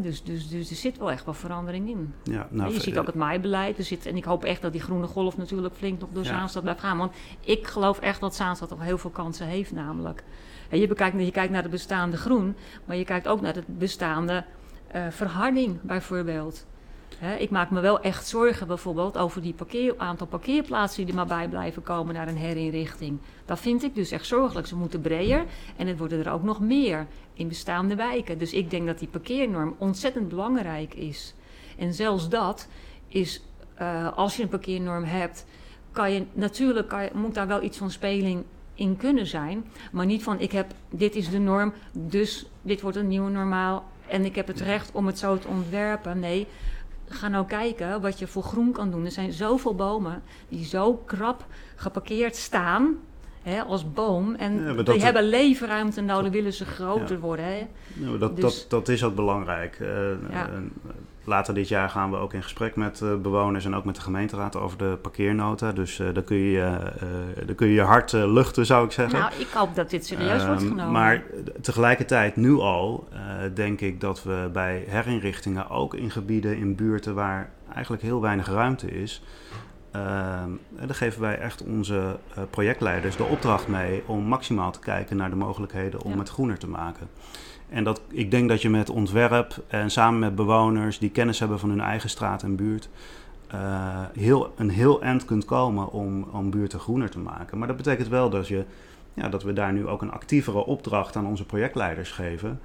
Dus, 0.00 0.22
dus, 0.22 0.48
dus 0.48 0.70
er 0.70 0.76
zit 0.76 0.98
wel 0.98 1.10
echt 1.10 1.24
wat 1.24 1.36
verandering 1.36 1.88
in. 1.88 2.14
Ja, 2.22 2.48
nou, 2.50 2.72
je 2.72 2.80
ziet 2.80 2.98
ook 2.98 3.06
het 3.06 3.14
maaibeleid. 3.14 3.78
Er 3.78 3.84
zit, 3.84 4.06
en 4.06 4.16
ik 4.16 4.24
hoop 4.24 4.44
echt 4.44 4.62
dat 4.62 4.72
die 4.72 4.80
groene 4.80 5.06
golf 5.06 5.36
natuurlijk 5.36 5.74
flink 5.74 6.00
nog 6.00 6.08
door 6.12 6.24
ja. 6.24 6.28
Zaanstad 6.28 6.62
blijft 6.62 6.80
gaan. 6.80 6.98
Want 6.98 7.12
ik 7.40 7.66
geloof 7.66 8.00
echt 8.00 8.20
dat 8.20 8.34
Zaanstad 8.34 8.70
nog 8.70 8.82
heel 8.82 8.98
veel 8.98 9.10
kansen 9.10 9.46
heeft 9.46 9.72
namelijk. 9.72 10.24
je, 10.70 10.86
bekijkt, 10.86 11.20
je 11.20 11.30
kijkt 11.30 11.52
naar 11.52 11.62
het 11.62 11.70
bestaande 11.70 12.16
groen, 12.16 12.56
maar 12.84 12.96
je 12.96 13.04
kijkt 13.04 13.28
ook 13.28 13.40
naar 13.40 13.52
de 13.52 13.64
bestaande 13.66 14.44
uh, 14.94 15.06
verharding 15.10 15.80
bijvoorbeeld 15.80 16.66
ik 17.38 17.50
maak 17.50 17.70
me 17.70 17.80
wel 17.80 18.00
echt 18.00 18.26
zorgen 18.26 18.66
bijvoorbeeld 18.66 19.18
over 19.18 19.42
die 19.42 19.52
parkeer, 19.52 19.94
aantal 19.96 20.26
parkeerplaatsen 20.26 21.02
die 21.02 21.08
er 21.10 21.18
maar 21.18 21.38
bij 21.38 21.48
blijven 21.48 21.82
komen 21.82 22.14
naar 22.14 22.28
een 22.28 22.36
herinrichting. 22.36 23.18
Dat 23.44 23.60
vind 23.60 23.82
ik 23.82 23.94
dus 23.94 24.10
echt 24.10 24.26
zorgelijk. 24.26 24.66
Ze 24.66 24.76
moeten 24.76 25.00
breder 25.00 25.44
en 25.76 25.86
het 25.86 25.98
worden 25.98 26.24
er 26.24 26.32
ook 26.32 26.42
nog 26.42 26.60
meer 26.60 27.06
in 27.34 27.48
bestaande 27.48 27.94
wijken. 27.94 28.38
Dus 28.38 28.52
ik 28.52 28.70
denk 28.70 28.86
dat 28.86 28.98
die 28.98 29.08
parkeernorm 29.08 29.74
ontzettend 29.78 30.28
belangrijk 30.28 30.94
is. 30.94 31.34
En 31.78 31.94
zelfs 31.94 32.28
dat 32.28 32.68
is, 33.08 33.42
uh, 33.80 34.12
als 34.16 34.36
je 34.36 34.42
een 34.42 34.48
parkeernorm 34.48 35.04
hebt, 35.04 35.46
kan 35.92 36.12
je 36.12 36.24
natuurlijk 36.32 36.88
kan 36.88 37.02
je, 37.02 37.10
moet 37.14 37.34
daar 37.34 37.46
wel 37.46 37.62
iets 37.62 37.78
van 37.78 37.90
speling 37.90 38.44
in 38.74 38.96
kunnen 38.96 39.26
zijn. 39.26 39.64
Maar 39.92 40.06
niet 40.06 40.22
van 40.22 40.40
ik 40.40 40.52
heb, 40.52 40.72
dit 40.90 41.14
is 41.14 41.30
de 41.30 41.38
norm, 41.38 41.72
dus 41.92 42.46
dit 42.62 42.80
wordt 42.80 42.96
een 42.96 43.08
nieuwe 43.08 43.30
normaal 43.30 43.84
en 44.08 44.24
ik 44.24 44.34
heb 44.34 44.46
het 44.46 44.60
recht 44.60 44.92
om 44.92 45.06
het 45.06 45.18
zo 45.18 45.38
te 45.38 45.48
ontwerpen. 45.48 46.20
Nee, 46.20 46.46
ga 47.12 47.28
nou 47.28 47.46
kijken 47.46 48.00
wat 48.00 48.18
je 48.18 48.26
voor 48.26 48.42
groen 48.42 48.72
kan 48.72 48.90
doen. 48.90 49.04
Er 49.04 49.10
zijn 49.10 49.32
zoveel 49.32 49.74
bomen 49.74 50.22
die 50.48 50.64
zo 50.64 50.94
krap 50.94 51.46
geparkeerd 51.76 52.36
staan 52.36 52.96
hè, 53.42 53.62
als 53.62 53.92
boom. 53.92 54.34
En 54.34 54.84
die 54.84 55.02
hebben 55.02 55.28
leefruimte 55.28 56.00
nodig, 56.00 56.32
willen 56.32 56.52
ze 56.52 56.64
groter 56.64 57.20
worden. 57.20 57.44
Hè. 57.44 57.66
Ja, 57.94 58.16
dat, 58.18 58.36
dus 58.36 58.60
dat, 58.60 58.70
dat 58.70 58.88
is 58.88 59.04
ook 59.04 59.14
belangrijk. 59.14 59.78
Uh, 59.80 59.88
later 61.24 61.54
dit 61.54 61.68
jaar 61.68 61.88
gaan 61.90 62.10
we 62.10 62.16
ook 62.16 62.32
in 62.32 62.42
gesprek 62.42 62.76
met 62.76 63.00
uh, 63.00 63.14
bewoners 63.16 63.64
en 63.64 63.74
ook 63.74 63.84
met 63.84 63.94
de 63.94 64.00
gemeenteraad 64.00 64.56
over 64.56 64.78
de 64.78 64.98
parkeernota. 65.02 65.72
Dus 65.72 65.98
uh, 65.98 66.14
daar, 66.14 66.22
kun 66.22 66.36
je, 66.36 66.78
daar 67.46 67.54
kun 67.54 67.66
je 67.66 67.74
je 67.74 67.80
hart 67.80 68.12
luchten, 68.12 68.66
zou 68.66 68.84
ik 68.84 68.92
zeggen. 68.92 69.18
Nou, 69.18 69.32
ik 69.38 69.48
hoop 69.54 69.74
dat 69.74 69.90
dit 69.90 70.06
serieus 70.06 70.46
wordt 70.46 70.60
ehm, 70.60 70.70
genomen. 70.70 70.92
Maar 70.92 71.22
tegelijkertijd, 71.60 72.36
nu 72.36 72.58
al, 72.58 73.08
denk 73.54 73.80
ik 73.80 74.00
dat 74.00 74.22
we 74.22 74.50
bij 74.52 74.84
herinrichtingen, 74.88 75.70
ook 75.70 75.94
in 75.94 76.10
gebieden, 76.10 76.56
in 76.56 76.74
buurten 76.74 77.14
waar 77.14 77.50
eigenlijk 77.74 78.02
heel 78.02 78.20
weinig 78.20 78.46
ruimte 78.46 78.90
is, 78.90 79.22
uh, 79.96 80.42
daar 80.86 80.94
geven 80.94 81.20
wij 81.20 81.38
echt 81.38 81.62
onze 81.62 81.94
uh, 81.94 82.44
projectleiders 82.50 83.16
de 83.16 83.24
opdracht 83.24 83.68
mee 83.68 84.02
om 84.06 84.24
maximaal 84.24 84.72
te 84.72 84.78
kijken 84.78 85.16
naar 85.16 85.30
de 85.30 85.36
mogelijkheden 85.36 86.02
om 86.02 86.18
het 86.18 86.28
groener 86.28 86.58
te 86.58 86.68
maken. 86.68 87.08
En 87.68 87.84
dat, 87.84 88.02
ik 88.08 88.30
denk 88.30 88.48
dat 88.48 88.62
je 88.62 88.70
met 88.70 88.90
ontwerp 88.90 89.62
en 89.68 89.90
samen 89.90 90.20
met 90.20 90.34
bewoners 90.34 90.98
die 90.98 91.10
kennis 91.10 91.38
hebben 91.38 91.58
van 91.58 91.68
hun 91.68 91.80
eigen 91.80 92.10
straat 92.10 92.42
en 92.42 92.56
buurt, 92.56 92.88
uh, 93.54 93.60
heel, 94.18 94.52
een 94.56 94.70
heel 94.70 95.02
eind 95.02 95.24
kunt 95.24 95.44
komen 95.44 95.90
om, 95.92 96.22
om 96.22 96.50
buurten 96.50 96.80
groener 96.80 97.10
te 97.10 97.18
maken. 97.18 97.58
Maar 97.58 97.68
dat 97.68 97.76
betekent 97.76 98.08
wel 98.08 98.30
dat, 98.30 98.48
je, 98.48 98.64
ja, 99.14 99.28
dat 99.28 99.42
we 99.42 99.52
daar 99.52 99.72
nu 99.72 99.86
ook 99.86 100.02
een 100.02 100.12
actievere 100.12 100.64
opdracht 100.64 101.16
aan 101.16 101.26
onze 101.26 101.46
projectleiders 101.46 102.10
geven 102.10 102.60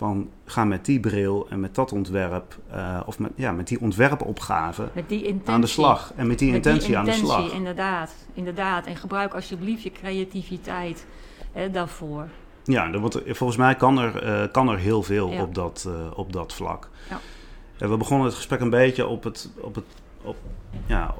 van 0.00 0.30
ga 0.44 0.64
met 0.64 0.84
die 0.84 1.00
bril 1.00 1.46
en 1.50 1.60
met 1.60 1.74
dat 1.74 1.92
ontwerp, 1.92 2.58
uh, 2.72 3.00
of 3.06 3.18
met, 3.18 3.32
ja, 3.34 3.52
met 3.52 3.68
die 3.68 3.80
ontwerpopgave 3.80 4.88
met 4.92 5.08
die 5.08 5.40
aan 5.44 5.60
de 5.60 5.66
slag. 5.66 6.12
En 6.16 6.26
met 6.26 6.38
die, 6.38 6.50
met 6.50 6.66
intentie, 6.66 6.88
die 6.88 6.96
intentie, 6.96 7.32
aan 7.32 7.36
de 7.36 7.42
slag. 7.42 7.52
Inderdaad, 7.52 8.14
inderdaad. 8.34 8.86
En 8.86 8.96
gebruik 8.96 9.34
alsjeblieft 9.34 9.82
je 9.82 9.92
creativiteit 9.92 11.06
hè, 11.52 11.70
daarvoor. 11.70 12.28
Ja, 12.64 12.98
wordt, 12.98 13.20
volgens 13.26 13.58
mij 13.58 13.74
kan 13.74 13.98
er, 13.98 14.24
uh, 14.24 14.52
kan 14.52 14.68
er 14.68 14.78
heel 14.78 15.02
veel 15.02 15.28
op, 15.28 15.54
dat, 15.54 15.84
uh, 15.88 15.94
op 16.18 16.32
dat 16.32 16.52
vlak. 16.52 16.88
Ja. 17.78 17.88
we 17.88 17.96
begonnen 17.96 18.26
het 18.26 18.36
gesprek 18.36 18.60
een 18.60 18.70
beetje 18.70 19.06
op 19.06 19.24
het, 19.24 19.50
op 19.60 19.74
het 19.74 19.84
op, 20.22 20.36
ja, 20.86 21.14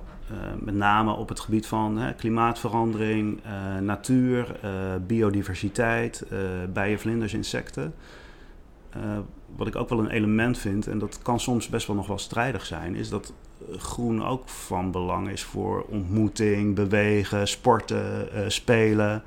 met 0.58 0.74
name 0.74 1.12
op 1.12 1.28
het 1.28 1.40
gebied 1.40 1.66
van 1.66 1.98
hè, 1.98 2.14
klimaatverandering, 2.14 3.40
natuur, 3.80 4.60
biodiversiteit, 5.06 6.26
bijen, 6.72 6.98
vlinders, 6.98 7.34
insecten. 7.34 7.94
Uh, 8.96 9.02
wat 9.56 9.66
ik 9.66 9.76
ook 9.76 9.88
wel 9.88 9.98
een 9.98 10.10
element 10.10 10.58
vind, 10.58 10.86
en 10.86 10.98
dat 10.98 11.18
kan 11.22 11.40
soms 11.40 11.68
best 11.68 11.86
wel 11.86 11.96
nog 11.96 12.06
wel 12.06 12.18
strijdig 12.18 12.66
zijn, 12.66 12.94
is 12.94 13.08
dat 13.08 13.32
groen 13.76 14.24
ook 14.24 14.48
van 14.48 14.90
belang 14.90 15.28
is 15.28 15.42
voor 15.42 15.84
ontmoeting, 15.88 16.74
bewegen, 16.74 17.48
sporten, 17.48 18.28
uh, 18.34 18.40
spelen. 18.48 19.22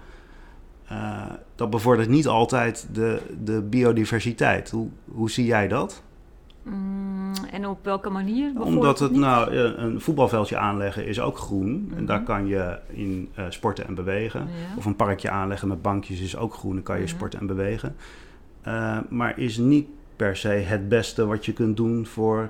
Uh, 0.92 1.22
dat 1.56 1.70
bevordert 1.70 2.10
niet 2.10 2.28
altijd 2.28 2.88
de, 2.92 3.22
de 3.44 3.62
biodiversiteit. 3.62 4.70
Hoe, 4.70 4.90
hoe 5.06 5.32
zie 5.32 5.46
jij 5.46 5.68
dat? 5.68 6.04
Mm, 6.64 7.32
en 7.52 7.68
op 7.68 7.80
welke 7.84 8.10
manier? 8.10 8.52
Omdat 8.60 9.00
het, 9.00 9.12
nou, 9.12 9.56
een 9.56 10.02
voetbalveldje 10.02 10.58
aanleggen 10.58 11.06
is 11.06 11.20
ook 11.20 11.38
groen. 11.38 11.94
En 11.96 12.06
daar 12.06 12.18
mhm. 12.18 12.26
kan 12.26 12.48
je 12.48 12.80
in 12.88 13.30
sporten 13.50 13.88
en 13.88 13.96
bewegen. 13.96 14.48
Of 14.78 14.86
een 14.86 14.96
parkje 14.96 15.30
aanleggen 15.30 15.68
met 15.68 15.82
bankjes 15.82 16.20
is 16.20 16.38
ook 16.38 16.54
groen. 16.54 16.74
Dan 16.74 16.84
kan 16.84 16.96
je 16.96 17.04
mhm. 17.04 17.12
sporten 17.12 17.40
en 17.40 17.48
bewegen. 17.48 17.96
Uh, 18.68 18.98
maar 19.10 19.40
is 19.40 19.58
niet 19.58 19.88
per 20.16 20.38
se 20.38 20.48
het 20.48 20.90
beste 20.90 21.26
wat 21.26 21.46
je 21.46 21.54
kunt 21.54 21.78
doen 21.78 22.06
voor 22.06 22.50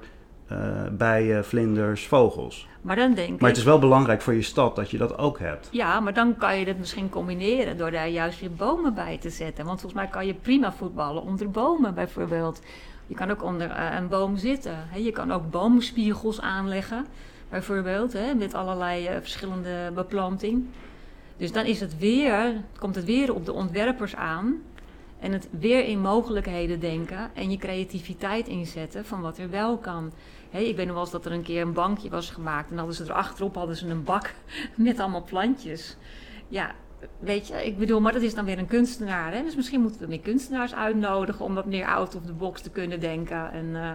uh, 0.52 0.58
bijen, 0.92 1.46
vlinders, 1.46 2.08
vogels. 2.08 2.68
Maar 2.82 2.96
dan 2.96 3.14
denk 3.14 3.40
Maar 3.40 3.50
het 3.50 3.58
is 3.58 3.64
wel 3.64 3.80
belangrijk 3.80 4.22
voor 4.22 4.34
je 4.34 4.42
stad 4.42 4.76
dat 4.76 4.92
je 4.92 4.98
dat 4.98 5.18
ook 5.18 5.40
hebt. 5.40 5.68
Ja, 5.72 6.00
maar 6.00 6.14
dan 6.14 6.38
kan 6.38 6.60
je 6.60 6.66
dat 6.66 6.78
misschien 6.78 7.10
combineren 7.10 7.78
door 7.78 7.92
daar 7.92 8.10
juist 8.10 8.40
weer 8.40 8.54
bomen 8.54 8.94
bij 8.94 9.18
te 9.18 9.30
zetten. 9.30 9.66
Want 9.66 9.82
volgens 9.82 10.02
mij 10.02 10.12
kan 10.12 10.26
je 10.26 10.34
prima 10.34 10.74
voetballen 10.74 11.24
onder 11.24 11.52
bomen 11.52 11.94
bijvoorbeeld. 11.94 12.62
Je 13.08 13.16
kan 13.16 13.32
ook 13.32 13.44
onder 13.44 13.70
uh, 13.70 13.96
een 13.98 14.08
boom 14.08 14.38
zitten. 14.38 14.78
je 14.96 15.12
kan 15.12 15.32
ook 15.32 15.52
boomspiegels 15.52 16.42
aanleggen, 16.42 17.06
bijvoorbeeld, 17.50 18.16
met 18.38 18.54
allerlei 18.54 19.10
verschillende 19.22 19.92
beplanting. 19.94 20.66
Dus 21.38 21.52
dan 21.52 21.66
is 21.66 21.80
het 21.80 21.98
weer, 21.98 22.54
komt 22.80 22.96
het 22.96 23.06
weer 23.06 23.34
op 23.34 23.46
de 23.46 23.54
ontwerpers 23.54 24.16
aan 24.16 24.62
en 25.24 25.32
het 25.32 25.48
weer 25.60 25.86
in 25.86 26.00
mogelijkheden 26.00 26.80
denken 26.80 27.32
en 27.34 27.52
je 27.52 27.58
creativiteit 27.58 28.48
inzetten 28.48 29.06
van 29.06 29.22
wat 29.22 29.38
er 29.38 29.50
wel 29.50 29.78
kan. 29.78 30.12
ik 30.52 30.76
weet 30.76 30.86
nog 30.86 30.94
wel 30.94 31.04
eens 31.04 31.12
dat 31.12 31.26
er 31.26 31.32
een 31.32 31.44
keer 31.44 31.62
een 31.62 31.74
bankje 31.74 32.10
was 32.10 32.30
gemaakt 32.30 32.72
en 32.72 32.78
hadden 32.78 32.96
ze 32.96 33.04
erachterop 33.04 33.56
hadden 33.56 33.76
ze 33.76 33.88
een 33.88 34.04
bak 34.04 34.34
met 34.76 35.00
allemaal 35.00 35.24
plantjes. 35.24 35.98
Ja, 36.48 36.72
weet 37.20 37.48
je, 37.48 37.66
ik 37.66 37.78
bedoel, 37.78 38.02
maar 38.02 38.14
dat 38.14 38.22
is 38.22 38.36
dan 38.36 38.46
weer 38.46 38.58
een 38.58 38.68
kunstenaar. 38.68 39.34
Hè? 39.34 39.44
Dus 39.44 39.56
misschien 39.56 39.82
moeten 39.82 40.02
we 40.02 40.08
meer 40.08 40.20
kunstenaars 40.20 40.74
uitnodigen 40.74 41.46
om 41.46 41.54
wat 41.54 41.66
meer 41.66 41.86
out 41.86 42.16
of 42.16 42.26
the 42.26 42.34
box 42.34 42.62
te 42.62 42.70
kunnen 42.70 43.00
denken. 43.00 43.52
En, 43.52 43.66
uh, 43.66 43.92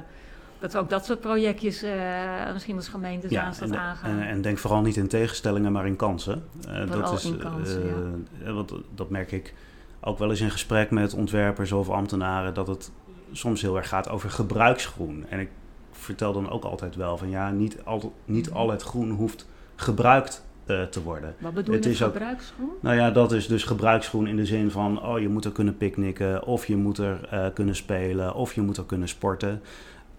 dat 0.58 0.72
we 0.72 0.78
ook 0.78 0.90
dat 0.90 1.04
soort 1.04 1.20
projectjes 1.20 1.84
uh, 1.84 2.52
misschien 2.52 2.76
als 2.76 2.88
gemeente 2.88 3.26
ja, 3.30 3.52
en, 3.60 3.78
aangaan. 3.78 4.10
En, 4.10 4.28
en, 4.28 4.42
denk 4.42 4.58
vooral 4.58 4.80
niet 4.80 4.96
in 4.96 5.08
tegenstellingen, 5.08 5.72
maar 5.72 5.86
in 5.86 5.96
kansen. 5.96 6.44
Uh, 6.68 6.90
dat 6.90 7.12
is, 7.12 7.24
in 7.24 7.38
kansen, 7.38 8.26
ja. 8.44 8.52
Want 8.52 8.72
dat 8.94 9.10
merk 9.10 9.32
ik 9.32 9.54
ook 10.00 10.18
wel 10.18 10.30
eens 10.30 10.40
in 10.40 10.50
gesprek 10.50 10.90
met 10.90 11.14
ontwerpers 11.14 11.72
of 11.72 11.90
ambtenaren, 11.90 12.54
dat 12.54 12.66
het 12.66 12.90
soms 13.32 13.62
heel 13.62 13.76
erg 13.76 13.88
gaat 13.88 14.08
over 14.08 14.30
gebruiksgroen. 14.30 15.24
En 15.28 15.40
ik 15.40 15.48
vertel 15.90 16.32
dan 16.32 16.50
ook 16.50 16.64
altijd 16.64 16.96
wel 16.96 17.16
van 17.16 17.30
ja, 17.30 17.50
niet 17.50 17.84
al, 17.84 18.14
niet 18.24 18.50
al 18.50 18.70
het 18.70 18.82
groen 18.82 19.10
hoeft 19.10 19.48
gebruikt 19.76 20.46
uh, 20.66 20.82
te 20.82 21.02
worden. 21.02 21.34
Wat 21.38 21.54
bedoel 21.54 21.74
je 21.74 21.88
met 21.88 21.96
gebruiksgroen? 21.96 22.70
nou 22.80 22.96
ja, 22.96 23.10
dat 23.10 23.32
is 23.32 23.46
dus 23.46 23.64
gebruiksgroen 23.64 24.26
in 24.26 24.36
de 24.36 24.46
zin 24.46 24.70
van... 24.70 25.02
oh, 25.02 25.20
je 25.20 25.28
moet 25.28 25.44
er 25.44 25.52
kunnen 25.52 25.76
picknicken, 25.76 26.44
of 26.44 26.66
je 26.66 26.76
moet 26.76 26.98
er 26.98 27.28
uh, 27.32 27.46
kunnen 27.54 27.76
spelen... 27.76 28.34
of 28.34 28.54
je 28.54 28.60
moet 28.60 28.76
er 28.76 28.84
kunnen 28.84 29.08
sporten. 29.08 29.62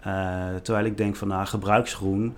Uh, 0.08 0.56
terwijl 0.56 0.86
ik 0.86 0.98
denk 0.98 1.16
van, 1.16 1.28
nou, 1.28 1.46
gebruiksgroen... 1.46 2.36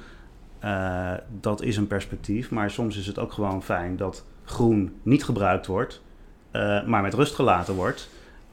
dat 1.39 1.61
is 1.61 1.77
een 1.77 1.87
perspectief, 1.87 2.51
maar 2.51 2.71
soms 2.71 2.97
is 2.97 3.07
het 3.07 3.19
ook 3.19 3.31
gewoon 3.31 3.63
fijn... 3.63 3.97
dat 3.97 4.25
groen 4.43 4.93
niet 5.03 5.23
gebruikt 5.23 5.65
wordt, 5.67 6.01
maar 6.85 7.01
met 7.01 7.13
rust 7.13 7.35
gelaten 7.35 7.75
wordt... 7.75 8.09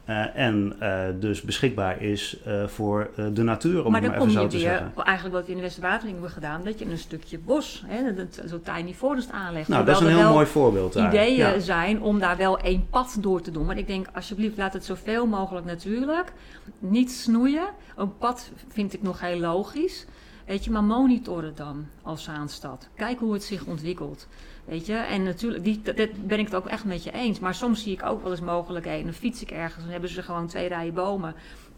Uh, 0.09 0.35
en 0.35 0.73
uh, 0.81 1.03
dus 1.19 1.41
beschikbaar 1.41 2.01
is 2.01 2.37
uh, 2.47 2.67
voor 2.67 3.09
de 3.33 3.43
natuur, 3.43 3.85
om 3.85 3.91
maar 3.91 4.01
het 4.01 4.11
maar 4.11 4.19
even 4.19 4.31
zo 4.31 4.47
te 4.47 4.57
weer, 4.57 4.65
zeggen. 4.65 4.91
Eigenlijk 4.95 5.35
wat 5.35 5.45
we 5.45 5.51
in 5.51 5.57
de 5.57 5.63
Westerwatering 5.63 6.11
hebben 6.11 6.29
gedaan, 6.29 6.63
dat 6.63 6.79
je 6.79 6.85
een 6.85 6.97
stukje 6.97 7.39
bos, 7.39 7.83
hè, 7.87 8.13
dat, 8.13 8.41
zo 8.47 8.61
tiny 8.61 8.93
forest 8.93 9.31
aanlegt. 9.31 9.67
Nou, 9.67 9.85
dat 9.85 10.01
is 10.01 10.07
een 10.07 10.17
heel 10.17 10.31
mooi 10.31 10.45
voorbeeld 10.45 10.93
daar. 10.93 11.07
ideeën 11.07 11.35
ja. 11.35 11.59
zijn 11.59 12.01
om 12.01 12.19
daar 12.19 12.37
wel 12.37 12.59
één 12.59 12.87
pad 12.89 13.17
door 13.19 13.41
te 13.41 13.51
doen. 13.51 13.65
Maar 13.65 13.77
ik 13.77 13.87
denk, 13.87 14.07
alsjeblieft, 14.13 14.57
laat 14.57 14.73
het 14.73 14.85
zoveel 14.85 15.25
mogelijk 15.25 15.65
natuurlijk. 15.65 16.33
Niet 16.79 17.11
snoeien. 17.11 17.67
Een 17.95 18.17
pad 18.17 18.51
vind 18.67 18.93
ik 18.93 19.01
nog 19.01 19.19
heel 19.19 19.39
logisch. 19.39 20.05
Weet 20.45 20.63
je, 20.63 20.71
maar 20.71 20.83
monitor 20.83 21.43
het 21.43 21.57
dan 21.57 21.85
als 22.01 22.23
Zaanstad. 22.23 22.87
Kijk 22.95 23.19
hoe 23.19 23.33
het 23.33 23.43
zich 23.43 23.65
ontwikkelt. 23.65 24.27
Weet 24.69 24.85
je, 24.85 24.95
en 24.95 25.23
natuurlijk, 25.23 25.63
die, 25.63 25.81
dat 25.81 26.27
ben 26.27 26.39
ik 26.39 26.45
het 26.45 26.55
ook 26.55 26.67
echt 26.67 26.85
met 26.85 27.03
je 27.03 27.11
eens. 27.11 27.39
Maar 27.39 27.55
soms 27.55 27.83
zie 27.83 27.93
ik 27.93 28.05
ook 28.05 28.21
wel 28.21 28.31
eens 28.31 28.41
mogelijkheden. 28.41 29.03
Dan 29.03 29.13
fiets 29.13 29.41
ik 29.41 29.51
ergens, 29.51 29.83
dan 29.83 29.91
hebben 29.91 30.09
ze 30.09 30.21
gewoon 30.21 30.47
twee 30.47 30.67
rijen 30.67 30.93
bomen. 30.93 31.35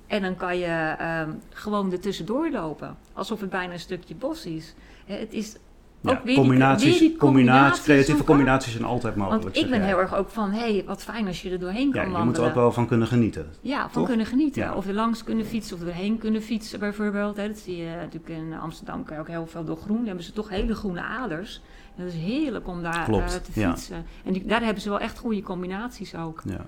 En 0.07 0.21
dan 0.21 0.36
kan 0.36 0.57
je 0.57 0.95
um, 1.27 1.41
gewoon 1.50 1.91
er 1.91 2.00
tussendoor 2.00 2.50
lopen. 2.50 2.98
Alsof 3.13 3.39
het 3.39 3.50
bijna 3.50 3.74
een 3.74 3.79
stukje 3.79 4.15
bos 4.15 4.45
is. 4.45 4.74
Het 5.05 5.33
is 5.33 5.55
ja, 6.01 6.12
ook 6.12 6.24
weer 6.24 6.36
combinaties, 6.36 7.00
die, 7.00 7.15
combinaties, 7.17 7.84
creatieve 7.84 8.24
combinaties 8.24 8.72
zijn 8.72 8.84
altijd 8.84 9.15
mogelijk. 9.15 9.43
Want 9.43 9.55
ik 9.55 9.70
ben 9.70 9.81
heel 9.81 10.00
erg 10.00 10.15
ook 10.15 10.29
van, 10.29 10.51
hé, 10.51 10.60
hey, 10.60 10.84
wat 10.86 11.03
fijn 11.03 11.27
als 11.27 11.41
je 11.41 11.50
er 11.50 11.60
doorheen 11.60 11.91
kan 11.91 12.12
ja, 12.12 12.17
je 12.17 12.24
moet 12.24 12.38
er 12.38 12.43
ook 12.43 12.53
wel 12.53 12.72
van 12.72 12.88
kunnen 12.88 13.08
genieten. 13.08 13.46
Ja, 13.62 13.89
van 13.89 14.05
kunnen 14.05 14.25
genieten. 14.25 14.75
Of 14.75 14.88
er 14.88 14.93
langs 14.93 15.24
kunnen 15.24 15.46
fietsen, 15.46 15.75
of 15.75 15.81
er 15.81 15.88
doorheen 15.88 16.17
kunnen 16.17 16.41
fietsen 16.41 16.79
bijvoorbeeld. 16.79 17.36
Dat 17.36 17.58
zie 17.58 17.77
je 17.77 17.96
natuurlijk 17.96 18.29
in 18.29 18.53
Amsterdam, 18.53 19.03
kan 19.03 19.15
je 19.15 19.22
ook 19.22 19.27
heel 19.27 19.48
veel 19.48 19.63
door 19.63 19.77
groen. 19.77 19.98
Dan 19.98 20.05
hebben 20.05 20.24
ze 20.24 20.34
toch 20.34 20.50
hele 20.50 20.75
groene 20.75 21.01
aders. 21.01 21.62
En 21.96 22.03
dat 22.03 22.13
is 22.13 22.20
heerlijk 22.20 22.67
om 22.67 22.81
daar 22.81 23.10
uh, 23.10 23.25
te 23.25 23.51
fietsen. 23.51 24.05
En 24.25 24.34
die, 24.34 24.46
daar 24.46 24.63
hebben 24.63 24.81
ze 24.81 24.89
wel 24.89 25.00
echt 25.00 25.17
goede 25.17 25.41
combinaties 25.41 26.15
ook. 26.15 26.41
Ja. 26.46 26.65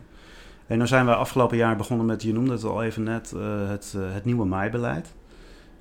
En 0.68 0.78
nou 0.78 0.90
zijn 0.90 1.06
we 1.06 1.16
afgelopen 1.16 1.58
jaar 1.58 1.76
begonnen 1.76 2.06
met, 2.06 2.24
je 2.24 2.34
noemde 2.34 2.52
het 2.52 2.64
al 2.64 2.84
even 2.84 3.04
net, 3.04 3.34
uh, 3.36 3.70
het, 3.70 3.94
uh, 3.98 4.14
het 4.14 4.26
nieuwe 4.26 4.46
maaibeleid 4.46 5.14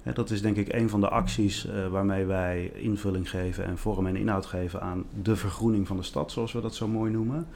dat 0.03 0.31
is 0.31 0.43
denk 0.43 0.57
ik 0.57 0.73
een 0.73 0.89
van 0.89 1.01
de 1.01 1.09
acties 1.09 1.67
uh, 1.67 1.87
waarmee 1.87 2.25
wij 2.25 2.73
invulling 2.75 3.31
geven 3.31 3.65
en 3.65 3.79
vorm 3.79 4.07
en 4.07 4.17
inhoud 4.17 4.47
geven 4.47 4.81
aan 4.81 5.05
de 5.23 5.37
vergroening 5.37 5.87
van 5.87 5.97
de 5.97 6.03
stad, 6.03 6.33
zoals 6.33 6.53
we 6.53 6.61
dat 6.61 6.75
zo 6.75 6.89
mooi 6.89 7.13
noemen. 7.13 7.47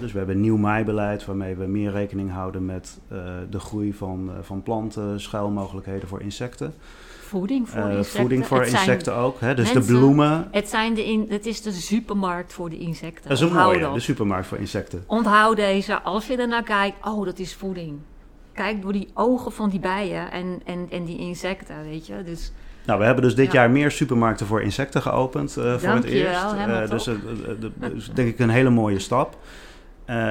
dus 0.00 0.12
we 0.12 0.18
hebben 0.18 0.36
een 0.36 0.42
nieuw 0.42 0.56
maaibeleid 0.56 1.24
waarmee 1.24 1.54
we 1.54 1.66
meer 1.66 1.90
rekening 1.90 2.30
houden 2.30 2.64
met 2.64 3.00
uh, 3.12 3.18
de 3.50 3.60
groei 3.60 3.92
van, 3.92 4.28
uh, 4.28 4.34
van 4.42 4.62
planten, 4.62 5.20
schuilmogelijkheden 5.20 6.08
voor 6.08 6.20
insecten. 6.20 6.74
Voeding 7.20 7.68
voor 7.68 7.90
insecten. 7.90 8.20
Voeding 8.20 8.46
voor 8.46 8.60
het 8.60 8.72
insecten 8.72 9.14
ook. 9.14 9.40
Hè? 9.40 9.54
Dus 9.54 9.72
mensen, 9.72 9.92
de 9.92 9.98
bloemen. 9.98 10.48
Het, 10.50 10.68
zijn 10.68 10.94
de 10.94 11.04
in, 11.04 11.26
het 11.28 11.46
is 11.46 11.62
de 11.62 11.72
supermarkt 11.72 12.52
voor 12.52 12.70
de 12.70 12.78
insecten. 12.78 13.28
Dat 13.28 13.38
is 13.38 13.44
een 13.44 13.52
mooie, 13.52 13.92
de 13.92 14.00
supermarkt 14.00 14.46
voor 14.46 14.58
insecten. 14.58 15.04
Onthoud 15.06 15.56
deze. 15.56 16.00
Als 16.00 16.26
je 16.26 16.36
ernaar 16.36 16.62
kijkt, 16.62 17.06
oh, 17.06 17.24
dat 17.24 17.38
is 17.38 17.54
voeding 17.54 17.98
kijk 18.60 18.82
door 18.82 18.92
die 18.92 19.08
ogen 19.14 19.52
van 19.52 19.70
die 19.70 19.80
bijen 19.80 20.30
en, 20.30 20.60
en, 20.64 20.86
en 20.90 21.04
die 21.04 21.18
insecten, 21.18 21.82
weet 21.82 22.06
je. 22.06 22.22
Dus, 22.24 22.52
nou, 22.86 22.98
we 22.98 23.04
hebben 23.04 23.24
dus 23.24 23.34
dit 23.34 23.52
jaar 23.52 23.70
meer 23.70 23.90
supermarkten 23.90 24.46
voor 24.46 24.62
insecten 24.62 25.02
geopend 25.02 25.56
uh, 25.58 25.76
voor 25.76 25.94
het 25.94 26.04
eerst. 26.04 26.44
Uh, 26.44 26.88
dus 26.90 27.06
uh, 27.06 27.14
dus 27.78 28.10
denk 28.12 28.28
ik 28.28 28.38
een 28.38 28.50
hele 28.50 28.70
mooie 28.70 28.98
stap. 28.98 29.38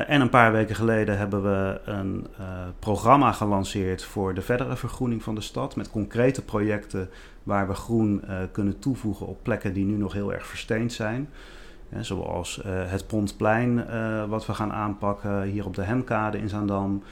en 0.08 0.22
een 0.22 0.30
paar 0.30 0.52
weken 0.52 0.76
geleden 0.76 1.18
hebben 1.18 1.44
we 1.44 1.82
een 1.86 2.28
programma 2.80 3.32
gelanceerd 3.32 4.04
voor 4.04 4.34
de 4.34 4.42
verdere 4.42 4.76
vergroening 4.76 5.24
van 5.24 5.36
de 5.36 5.42
stad. 5.42 5.76
Met 5.76 5.90
concrete 5.90 6.42
projecten 6.42 7.10
waar 7.44 7.68
we 7.68 7.74
groen 7.74 8.24
kunnen 8.52 8.80
toevoegen 8.80 9.28
op 9.28 9.44
plekken 9.44 9.74
die 9.74 9.86
nu 9.86 9.98
nog 9.98 10.14
heel 10.14 10.34
erg 10.34 10.46
versteend 10.46 10.94
zijn. 10.94 11.30
zoals 12.00 12.62
het 12.66 13.08
Pontplein, 13.08 13.86
wat 14.30 14.46
we 14.46 14.54
gaan 14.54 14.74
aanpakken 14.74 15.42
hier 15.42 15.66
op 15.66 15.76
de 15.76 15.84
Hemkade 15.84 16.38
in 16.38 16.50
Zaandam. 16.50 17.04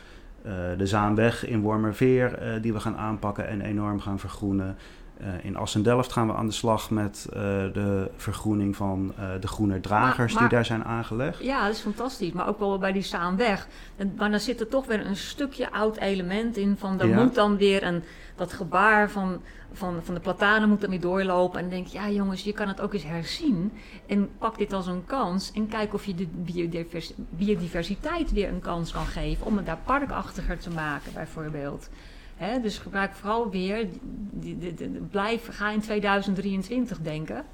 Eh, 0.48 0.78
de 0.78 0.88
Zaanweg 0.88 1.46
in 1.46 1.62
Wormerveer, 1.62 2.34
eh, 2.34 2.62
die 2.62 2.74
we 2.74 2.80
gaan 2.80 2.98
aanpakken 2.98 3.48
en 3.48 3.62
enorm 3.62 4.00
gaan 4.00 4.20
vergroenen. 4.20 4.76
Uh, 5.22 5.46
in 5.46 5.56
Assen-Delft 5.56 6.12
gaan 6.12 6.28
we 6.28 6.34
aan 6.34 6.46
de 6.46 6.52
slag 6.52 6.90
met 6.90 7.26
uh, 7.30 7.34
de 7.74 8.12
vergroening 8.16 8.76
van 8.76 9.14
uh, 9.20 9.30
de 9.40 9.48
groene 9.48 9.80
dragers 9.80 10.34
maar, 10.34 10.42
maar, 10.42 10.50
die 10.50 10.58
daar 10.58 10.66
zijn 10.66 10.84
aangelegd. 10.84 11.44
Ja, 11.44 11.66
dat 11.66 11.76
is 11.76 11.82
fantastisch. 11.82 12.32
Maar 12.32 12.48
ook 12.48 12.60
wel 12.60 12.78
bij 12.78 12.92
die 12.92 13.02
Zaanweg. 13.02 13.68
En, 13.96 14.14
maar 14.18 14.32
dan 14.32 14.40
zit 14.40 14.60
er 14.60 14.68
toch 14.68 14.86
weer 14.86 15.06
een 15.06 15.16
stukje 15.16 15.72
oud 15.72 15.98
element 15.98 16.58
in 16.58 16.76
van 16.78 17.00
ja. 17.04 17.24
moet 17.24 17.36
dan 17.36 17.58
weer 17.58 17.84
een, 17.84 18.04
dat 18.36 18.54
gebaar 18.54 19.10
van, 19.10 19.42
van, 19.74 20.00
van 20.04 20.14
de 20.14 20.20
platanen 20.20 20.70
moet 20.70 20.84
er 20.84 20.90
weer 20.90 21.02
doorlopen. 21.02 21.60
En 21.60 21.70
dan 21.70 21.74
denk 21.74 21.88
ja 21.88 22.10
jongens, 22.10 22.44
je 22.44 22.54
kan 22.54 22.68
het 22.68 22.82
ook 22.82 22.94
eens 22.94 23.04
herzien. 23.04 23.74
En 24.06 24.30
pak 24.38 24.58
dit 24.58 24.74
als 24.74 24.88
een 24.88 25.06
kans 25.06 25.52
en 25.52 25.68
kijk 25.68 25.94
of 25.94 26.06
je 26.06 26.16
de 26.16 26.28
biodivers 26.32 27.14
biodiversiteit 27.30 28.32
weer 28.32 28.50
een 28.50 28.60
kans 28.60 28.92
kan 28.92 29.06
geven. 29.06 29.46
Om 29.46 29.58
het 29.58 29.66
daar 29.66 29.80
parkachtiger 29.86 30.58
te 30.60 30.70
maken 30.70 31.14
bijvoorbeeld. 31.14 31.90
He, 32.38 32.62
dus 32.62 32.78
gebruik 32.78 33.14
vooral 33.14 33.50
weer, 33.50 33.88
die, 34.32 34.58
die, 34.58 34.74
die, 34.74 34.90
blijf, 34.90 35.48
ga 35.52 35.70
in 35.70 35.82
2023 35.82 37.00
denken. 37.00 37.46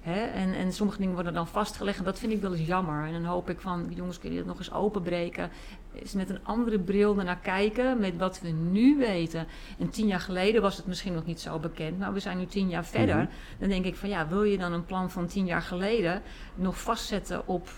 He, 0.00 0.20
en, 0.24 0.54
en 0.54 0.72
sommige 0.72 0.98
dingen 0.98 1.14
worden 1.14 1.34
dan 1.34 1.46
vastgelegd 1.46 1.98
en 1.98 2.04
dat 2.04 2.18
vind 2.18 2.32
ik 2.32 2.40
wel 2.40 2.54
eens 2.54 2.66
jammer. 2.66 3.06
En 3.06 3.12
dan 3.12 3.24
hoop 3.24 3.50
ik 3.50 3.60
van, 3.60 3.92
jongens, 3.94 4.18
kun 4.18 4.30
je 4.30 4.36
dat 4.36 4.46
nog 4.46 4.58
eens 4.58 4.72
openbreken? 4.72 5.50
Is 5.92 6.12
met 6.12 6.30
een 6.30 6.44
andere 6.44 6.78
bril 6.78 7.14
naar 7.14 7.38
kijken, 7.38 7.98
met 8.00 8.16
wat 8.16 8.40
we 8.40 8.48
nu 8.48 8.96
weten. 8.96 9.46
En 9.78 9.90
tien 9.90 10.06
jaar 10.06 10.20
geleden 10.20 10.62
was 10.62 10.76
het 10.76 10.86
misschien 10.86 11.14
nog 11.14 11.26
niet 11.26 11.40
zo 11.40 11.58
bekend, 11.58 11.98
maar 11.98 12.12
we 12.12 12.20
zijn 12.20 12.38
nu 12.38 12.46
tien 12.46 12.68
jaar 12.68 12.84
verder. 12.84 13.14
Mm 13.14 13.20
-hmm. 13.20 13.58
Dan 13.58 13.68
denk 13.68 13.84
ik 13.84 13.96
van, 13.96 14.08
ja, 14.08 14.28
wil 14.28 14.42
je 14.42 14.58
dan 14.58 14.72
een 14.72 14.84
plan 14.84 15.10
van 15.10 15.26
tien 15.26 15.46
jaar 15.46 15.62
geleden 15.62 16.22
nog 16.54 16.80
vastzetten 16.80 17.46
op 17.46 17.68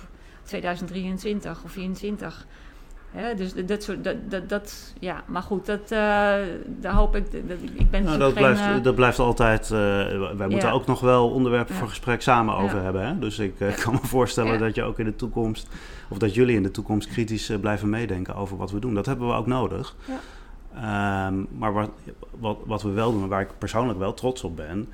2023 0.43 1.64
of 1.64 1.73
2024? 1.73 2.47
Ja, 3.16 3.34
dus 3.34 3.54
dat 3.66 3.82
soort, 3.82 4.04
dat, 4.04 4.16
dat, 4.28 4.48
dat, 4.48 4.94
ja, 4.98 5.22
maar 5.26 5.42
goed, 5.42 5.66
dat, 5.66 5.80
uh, 5.80 5.88
daar 6.66 6.92
hoop 6.92 7.16
ik, 7.16 7.48
dat, 7.48 7.58
ik 7.74 7.90
ben 7.90 8.02
nou, 8.02 8.18
dat, 8.18 8.32
geen, 8.32 8.42
blijft, 8.42 8.60
uh, 8.60 8.82
dat 8.82 8.94
blijft 8.94 9.18
altijd, 9.18 9.64
uh, 9.64 9.78
wij 10.36 10.48
moeten 10.48 10.72
ook 10.72 10.86
nog 10.86 11.00
wel 11.00 11.30
onderwerpen 11.30 11.74
voor 11.74 11.88
gesprek 11.88 12.22
samen 12.22 12.54
over 12.54 12.82
hebben. 12.82 13.06
Hè? 13.06 13.18
Dus 13.18 13.38
ik 13.38 13.54
kan 13.82 13.92
me 13.92 13.98
voorstellen 14.02 14.58
dat 14.58 14.74
je 14.74 14.82
ook 14.82 14.98
in 14.98 15.04
de 15.04 15.16
toekomst, 15.16 15.68
of 16.08 16.18
dat 16.18 16.34
jullie 16.34 16.56
in 16.56 16.62
de 16.62 16.70
toekomst 16.70 17.08
kritisch 17.08 17.52
blijven 17.60 17.88
meedenken 17.88 18.34
over 18.34 18.56
wat 18.56 18.70
we 18.70 18.78
doen. 18.78 18.94
Dat 18.94 19.06
hebben 19.06 19.28
we 19.28 19.34
ook 19.34 19.46
nodig. 19.46 19.96
Um, 20.74 21.46
maar 21.58 21.72
wat, 21.72 21.90
wat, 22.38 22.58
wat 22.66 22.82
we 22.82 22.90
wel 22.90 23.12
doen, 23.12 23.22
en 23.22 23.28
waar 23.28 23.40
ik 23.40 23.58
persoonlijk 23.58 23.98
wel 23.98 24.14
trots 24.14 24.44
op 24.44 24.56
ben, 24.56 24.88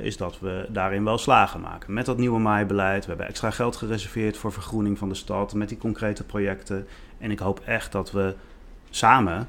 is 0.00 0.16
dat 0.16 0.40
we 0.40 0.66
daarin 0.68 1.04
wel 1.04 1.18
slagen 1.18 1.60
maken. 1.60 1.92
Met 1.94 2.06
dat 2.06 2.18
nieuwe 2.18 2.38
maaibeleid, 2.38 3.02
we 3.02 3.08
hebben 3.08 3.28
extra 3.28 3.50
geld 3.50 3.76
gereserveerd 3.76 4.36
voor 4.36 4.52
vergroening 4.52 4.98
van 4.98 5.08
de 5.08 5.14
stad, 5.14 5.54
met 5.54 5.68
die 5.68 5.78
concrete 5.78 6.24
projecten. 6.24 6.86
En 7.24 7.30
ik 7.30 7.38
hoop 7.38 7.60
echt 7.60 7.92
dat 7.92 8.10
we 8.10 8.34
samen 8.90 9.48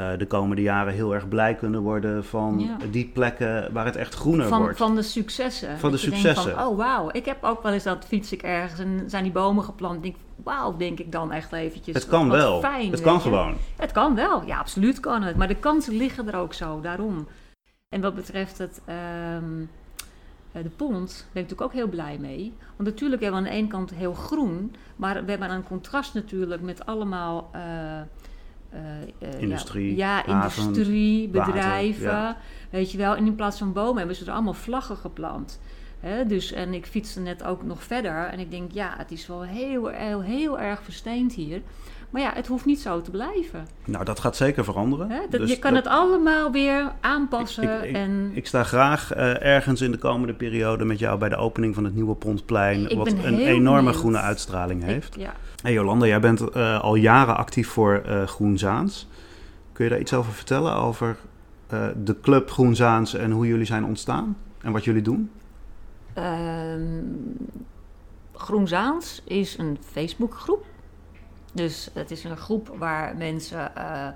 uh, 0.00 0.08
de 0.18 0.26
komende 0.26 0.62
jaren 0.62 0.92
heel 0.92 1.14
erg 1.14 1.28
blij 1.28 1.54
kunnen 1.54 1.80
worden 1.80 2.24
van 2.24 2.58
ja. 2.58 2.86
die 2.90 3.10
plekken 3.14 3.72
waar 3.72 3.84
het 3.84 3.96
echt 3.96 4.14
groener 4.14 4.48
van, 4.48 4.60
wordt. 4.60 4.76
Van 4.76 4.94
de 4.94 5.02
successen. 5.02 5.78
Van 5.78 5.90
de 5.90 5.96
successen. 5.96 6.52
Van, 6.52 6.66
oh 6.66 6.76
wauw, 6.76 7.08
ik 7.12 7.24
heb 7.24 7.44
ook 7.44 7.62
wel 7.62 7.72
eens 7.72 7.82
dat 7.82 8.04
fiets 8.04 8.32
ik 8.32 8.42
ergens 8.42 8.80
en 8.80 9.04
zijn 9.06 9.22
die 9.22 9.32
bomen 9.32 9.64
geplant. 9.64 10.02
Denk, 10.02 10.16
wauw, 10.36 10.76
denk 10.76 10.98
ik 10.98 11.12
dan 11.12 11.32
echt 11.32 11.52
eventjes. 11.52 11.94
Het 11.94 12.06
kan 12.06 12.28
wat 12.28 12.36
wel. 12.36 12.60
Fijn, 12.60 12.90
het 12.90 13.00
kan 13.00 13.14
je? 13.14 13.20
gewoon. 13.20 13.54
Het 13.76 13.92
kan 13.92 14.14
wel, 14.14 14.42
ja 14.44 14.58
absoluut 14.58 15.00
kan 15.00 15.22
het. 15.22 15.36
Maar 15.36 15.48
de 15.48 15.54
kansen 15.54 15.96
liggen 15.96 16.28
er 16.28 16.36
ook 16.36 16.54
zo, 16.54 16.80
daarom. 16.80 17.28
En 17.88 18.00
wat 18.00 18.14
betreft 18.14 18.58
het... 18.58 18.80
Um, 19.42 19.70
de 20.62 20.70
pont 20.76 21.26
ben 21.32 21.42
ik 21.42 21.48
natuurlijk 21.48 21.60
ook 21.60 21.72
heel 21.72 21.88
blij 21.88 22.18
mee. 22.18 22.52
Want 22.76 22.88
natuurlijk 22.88 23.22
hebben 23.22 23.42
we 23.42 23.46
aan 23.46 23.52
de 23.52 23.58
ene 23.58 23.68
kant 23.68 23.94
heel 23.94 24.14
groen, 24.14 24.74
maar 24.96 25.24
we 25.24 25.30
hebben 25.30 25.50
een 25.50 25.64
contrast 25.64 26.14
natuurlijk 26.14 26.62
met 26.62 26.86
allemaal. 26.86 27.50
Uh, 27.54 27.62
uh, 29.22 29.40
industrie, 29.40 29.96
ja, 29.96 30.22
ja 30.26 30.32
haven, 30.32 30.62
industrie, 30.62 31.28
bedrijven. 31.28 32.04
Water, 32.04 32.18
ja. 32.18 32.36
Weet 32.70 32.92
je 32.92 32.98
wel, 32.98 33.16
en 33.16 33.26
in 33.26 33.34
plaats 33.34 33.58
van 33.58 33.72
bomen 33.72 33.98
hebben 33.98 34.16
ze 34.16 34.24
er 34.24 34.32
allemaal 34.32 34.54
vlaggen 34.54 34.96
geplant. 34.96 35.60
Dus, 36.26 36.52
en 36.52 36.74
ik 36.74 36.86
fietste 36.86 37.20
net 37.20 37.44
ook 37.44 37.62
nog 37.64 37.82
verder. 37.82 38.24
En 38.24 38.38
ik 38.38 38.50
denk, 38.50 38.72
ja, 38.72 38.94
het 38.98 39.10
is 39.10 39.26
wel 39.26 39.42
heel, 39.42 39.86
heel, 39.86 40.20
heel 40.22 40.58
erg 40.60 40.82
versteend 40.82 41.32
hier. 41.32 41.60
Maar 42.10 42.22
ja, 42.22 42.32
het 42.34 42.46
hoeft 42.46 42.64
niet 42.64 42.80
zo 42.80 43.00
te 43.00 43.10
blijven. 43.10 43.66
Nou, 43.84 44.04
dat 44.04 44.20
gaat 44.20 44.36
zeker 44.36 44.64
veranderen. 44.64 45.08
Dat, 45.30 45.40
Dus 45.40 45.50
je 45.50 45.58
kan 45.58 45.74
dat- 45.74 45.84
het 45.84 45.92
allemaal 45.92 46.52
weer 46.52 46.92
aanpassen. 47.00 47.62
Ik- 47.82 47.88
ik- 47.88 47.94
en 47.96 48.30
Ik 48.34 48.46
sta 48.46 48.62
graag 48.62 49.12
eh, 49.12 49.42
ergens 49.42 49.80
in 49.80 49.90
de 49.90 49.98
komende 49.98 50.34
periode 50.34 50.84
met 50.84 50.98
jou 50.98 51.18
bij 51.18 51.28
de 51.28 51.36
opening 51.36 51.74
van 51.74 51.84
het 51.84 51.94
nieuwe 51.94 52.14
Pontplein. 52.14 52.96
Wat 52.96 53.08
een 53.12 53.38
enorme 53.38 53.76
benieuwd. 53.76 53.96
groene 53.96 54.18
uitstraling 54.18 54.82
ik- 54.82 54.88
heeft. 54.88 55.14
ja. 55.18 55.32
Hey 55.62 55.72
Jolanda, 55.72 56.06
jij 56.06 56.20
bent 56.20 56.40
eh, 56.50 56.80
al 56.80 56.94
jaren 56.94 57.36
actief 57.36 57.68
voor 57.68 58.02
eh 58.06 58.22
Groen 58.26 58.58
Zaans. 58.58 59.08
Kun 59.72 59.84
je 59.84 59.90
daar 59.90 60.00
iets 60.00 60.12
over 60.14 60.32
vertellen? 60.32 60.72
Over 60.74 61.16
de 62.04 62.16
club 62.22 62.50
Groen 62.50 62.76
Zaans 62.76 63.14
en 63.14 63.30
hoe 63.30 63.46
jullie 63.46 63.66
zijn 63.66 63.84
ontstaan? 63.84 64.36
En 64.62 64.72
wat 64.72 64.84
jullie 64.84 65.02
doen? 65.02 65.30
Ehm, 66.16 67.02
Groen 68.32 68.68
Zaans 68.68 69.22
is 69.24 69.58
een 69.58 69.78
Facebookgroep. 69.80 70.64
Dus 71.52 71.90
het 71.92 72.10
is 72.10 72.24
een 72.24 72.36
groep 72.36 72.74
waar 72.78 73.16
mensen, 73.16 73.76
eh, 73.76 74.08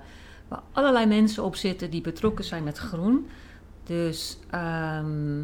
waar 0.47 0.61
allerlei 0.71 1.05
mensen 1.05 1.43
op 1.43 1.55
zitten 1.55 1.89
die 1.89 2.01
betrokken 2.01 2.45
zijn 2.45 2.63
met 2.63 2.77
groen. 2.77 3.27
Dus 3.83 4.37
ehm, 4.49 5.41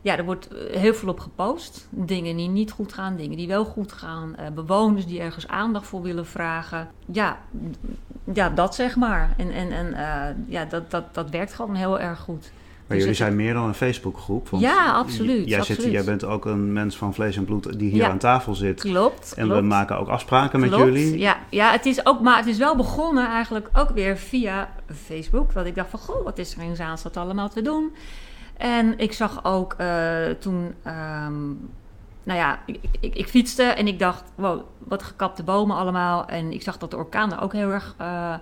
ja, 0.00 0.16
er 0.16 0.24
wordt 0.24 0.48
heel 0.70 0.94
veel 0.94 1.08
op 1.08 1.20
gepost. 1.20 1.86
Dingen 1.90 2.36
die 2.36 2.48
niet 2.48 2.70
goed 2.70 2.92
gaan, 2.92 3.16
dingen 3.16 3.36
die 3.36 3.48
wel 3.48 3.64
goed 3.64 3.92
gaan. 3.92 4.36
eh, 4.36 4.50
bewoners 4.50 5.06
die 5.06 5.20
ergens 5.20 5.48
aandacht 5.48 5.86
voor 5.86 6.02
willen 6.02 6.26
vragen. 6.26 6.88
Ja, 7.06 7.38
ja 8.24 8.48
dat 8.50 8.74
zeg 8.74 8.96
maar. 8.96 9.34
En, 9.36 9.50
en, 9.50 9.70
en 9.70 9.94
eh, 9.94 10.34
ja, 10.46 10.64
dat, 10.64 10.90
dat, 10.90 11.14
dat 11.14 11.30
werkt 11.30 11.52
gewoon 11.52 11.74
heel 11.74 12.00
erg 12.00 12.18
goed. 12.18 12.52
Maar 12.86 12.96
Dus 12.96 13.06
jullie 13.06 13.20
zijn 13.22 13.36
meer 13.36 13.54
dan 13.54 13.64
een 13.66 13.74
Facebookgroep. 13.74 14.48
Ja, 14.50 14.92
absoluut, 14.92 15.48
Jij, 15.48 15.62
Zit, 15.62 15.82
jij 15.82 16.04
bent 16.04 16.24
ook 16.24 16.44
een 16.44 16.72
mens 16.72 16.96
van 16.96 17.14
vlees 17.14 17.36
en 17.36 17.44
bloed 17.44 17.78
die 17.78 17.90
hier 17.90 18.02
Ja. 18.02 18.08
aan 18.08 18.18
tafel 18.18 18.54
zit. 18.54 18.80
Klopt. 18.80 19.34
En 19.36 19.48
we 19.54 19.60
maken 19.60 19.98
ook 19.98 20.08
afspraken 20.08 20.60
met 20.60 20.74
jullie. 20.74 21.18
Ja, 21.18 21.36
ja 21.50 21.70
het 21.72 21.86
is 21.86 22.06
ook, 22.06 22.20
maar 22.20 22.36
het 22.36 22.46
is 22.46 22.58
wel 22.58 22.76
begonnen 22.76 23.26
eigenlijk 23.28 23.68
ook 23.72 23.90
weer 23.90 24.16
via 24.18 24.68
Facebook. 25.04 25.52
Want 25.52 25.66
ik 25.66 25.74
dacht 25.74 25.90
van, 25.90 25.98
goh, 25.98 26.24
wat 26.24 26.38
is 26.38 26.54
er 26.56 26.62
in 26.62 26.76
Zaanstad 26.76 27.16
allemaal 27.16 27.48
te 27.48 27.62
doen? 27.62 27.94
En 28.56 28.98
ik 28.98 29.12
zag 29.12 29.44
ook 29.44 29.74
eh, 29.78 29.88
toen, 30.38 30.74
ehm, 30.82 31.44
nou 32.22 32.38
ja, 32.38 32.58
ik, 32.66 32.78
ik, 33.00 33.14
ik 33.14 33.28
fietste 33.28 33.62
en 33.62 33.86
ik 33.86 33.98
dacht, 33.98 34.22
wow, 34.34 34.60
wat 34.78 35.02
gekapte 35.02 35.42
bomen 35.42 35.76
allemaal. 35.76 36.26
En 36.26 36.52
ik 36.52 36.62
zag 36.62 36.78
dat 36.78 36.90
de 36.90 36.96
orkaan 36.96 37.32
er 37.32 37.40
ook 37.40 37.52
heel 37.52 37.70
erg 37.70 37.94
eh, 37.98 38.34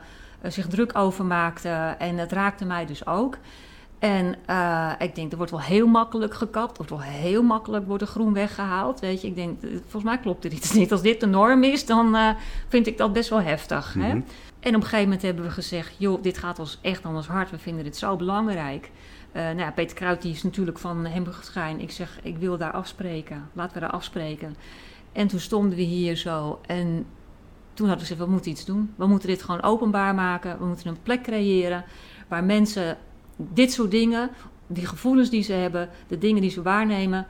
zich 0.43 0.67
druk 0.67 0.99
over 0.99 1.25
maakte. 1.25 1.69
En 1.99 2.19
het 2.19 2.33
raakte 2.33 2.65
mij 2.65 2.87
dus 2.87 3.07
ook. 3.07 3.37
En 4.05 4.35
eh, 4.47 4.93
ik 4.99 5.15
denk, 5.15 5.31
er 5.31 5.37
wordt 5.37 5.53
wel 5.53 5.61
heel 5.61 5.87
makkelijk 5.87 6.35
gekapt. 6.35 6.79
Er 6.79 6.85
wordt 6.87 7.05
wel 7.05 7.13
heel 7.13 7.43
makkelijk 7.43 7.87
wordt 7.87 8.03
er 8.03 8.09
groen 8.09 8.33
weggehaald. 8.33 9.01
Weet 9.01 9.21
je, 9.21 9.27
ik 9.27 9.35
denk, 9.35 9.63
eh, 9.63 9.71
volgens 9.71 10.03
mij 10.03 10.19
klopt 10.19 10.45
er 10.45 10.53
iets 10.53 10.73
niet. 10.73 10.93
Als 10.93 11.03
dit 11.03 11.21
de 11.21 11.27
norm 11.27 11.63
is, 11.63 11.87
dan 11.87 12.15
eh, 12.15 12.29
vind 12.69 12.87
ik 12.87 12.99
dat 12.99 13.13
best 13.13 13.31
wel 13.31 13.41
heftig. 13.41 13.95
hè? 13.95 14.09
Mhm. 14.15 14.21
En 14.61 14.75
op 14.75 14.81
een 14.81 14.83
gegeven 14.83 15.03
moment 15.03 15.23
hebben 15.23 15.45
we 15.45 15.51
gezegd, 15.51 15.95
joh, 15.99 16.23
dit 16.23 16.39
gaat 16.39 16.59
ons 16.59 16.79
echt 16.83 17.05
aan 17.05 17.17
ons 17.17 17.27
hart. 17.27 17.51
We 17.51 17.59
vinden 17.59 17.85
dit 17.85 17.97
zo 17.97 18.17
belangrijk. 18.17 18.91
Nou 19.33 19.59
ja, 19.59 19.71
Peter 19.71 19.97
Kruid 19.97 20.23
die 20.23 20.33
is 20.33 20.43
natuurlijk 20.43 20.79
van 20.79 21.07
Hembergschijn. 21.07 21.81
Ik 21.81 21.91
zeg, 21.91 22.19
ik 22.23 22.37
wil 22.37 22.59
daar 22.59 22.73
afspreken. 22.73 23.49
Laten 23.53 23.75
we 23.75 23.81
daar 23.81 23.91
afspreken. 23.91 24.57
En 25.13 25.27
toen 25.27 25.41
stonden 25.41 25.77
we 25.77 25.83
hier 25.83 26.17
zo. 26.17 26.61
En 26.67 27.07
toen 27.75 27.87
hadden 27.87 28.07
we 28.07 28.11
gezegd, 28.11 28.21
we 28.21 28.33
moeten 28.33 28.51
iets 28.51 28.65
doen. 28.65 28.95
We 28.97 29.07
moeten 29.07 29.29
dit 29.29 29.43
gewoon 29.43 29.63
openbaar 29.63 30.15
maken. 30.15 30.59
We 30.59 30.65
moeten 30.65 30.89
een 30.89 31.03
plek 31.03 31.23
creëren 31.23 31.85
waar 32.29 32.45
mensen 32.45 32.97
dit 33.37 33.73
soort 33.73 33.91
dingen, 33.91 34.31
die 34.67 34.87
gevoelens 34.87 35.31
die 35.31 35.43
ze 35.43 35.53
hebben, 35.53 35.89
de 36.09 36.19
dingen 36.19 36.41
die 36.43 36.51
ze 36.51 36.63
waarnemen, 36.63 37.27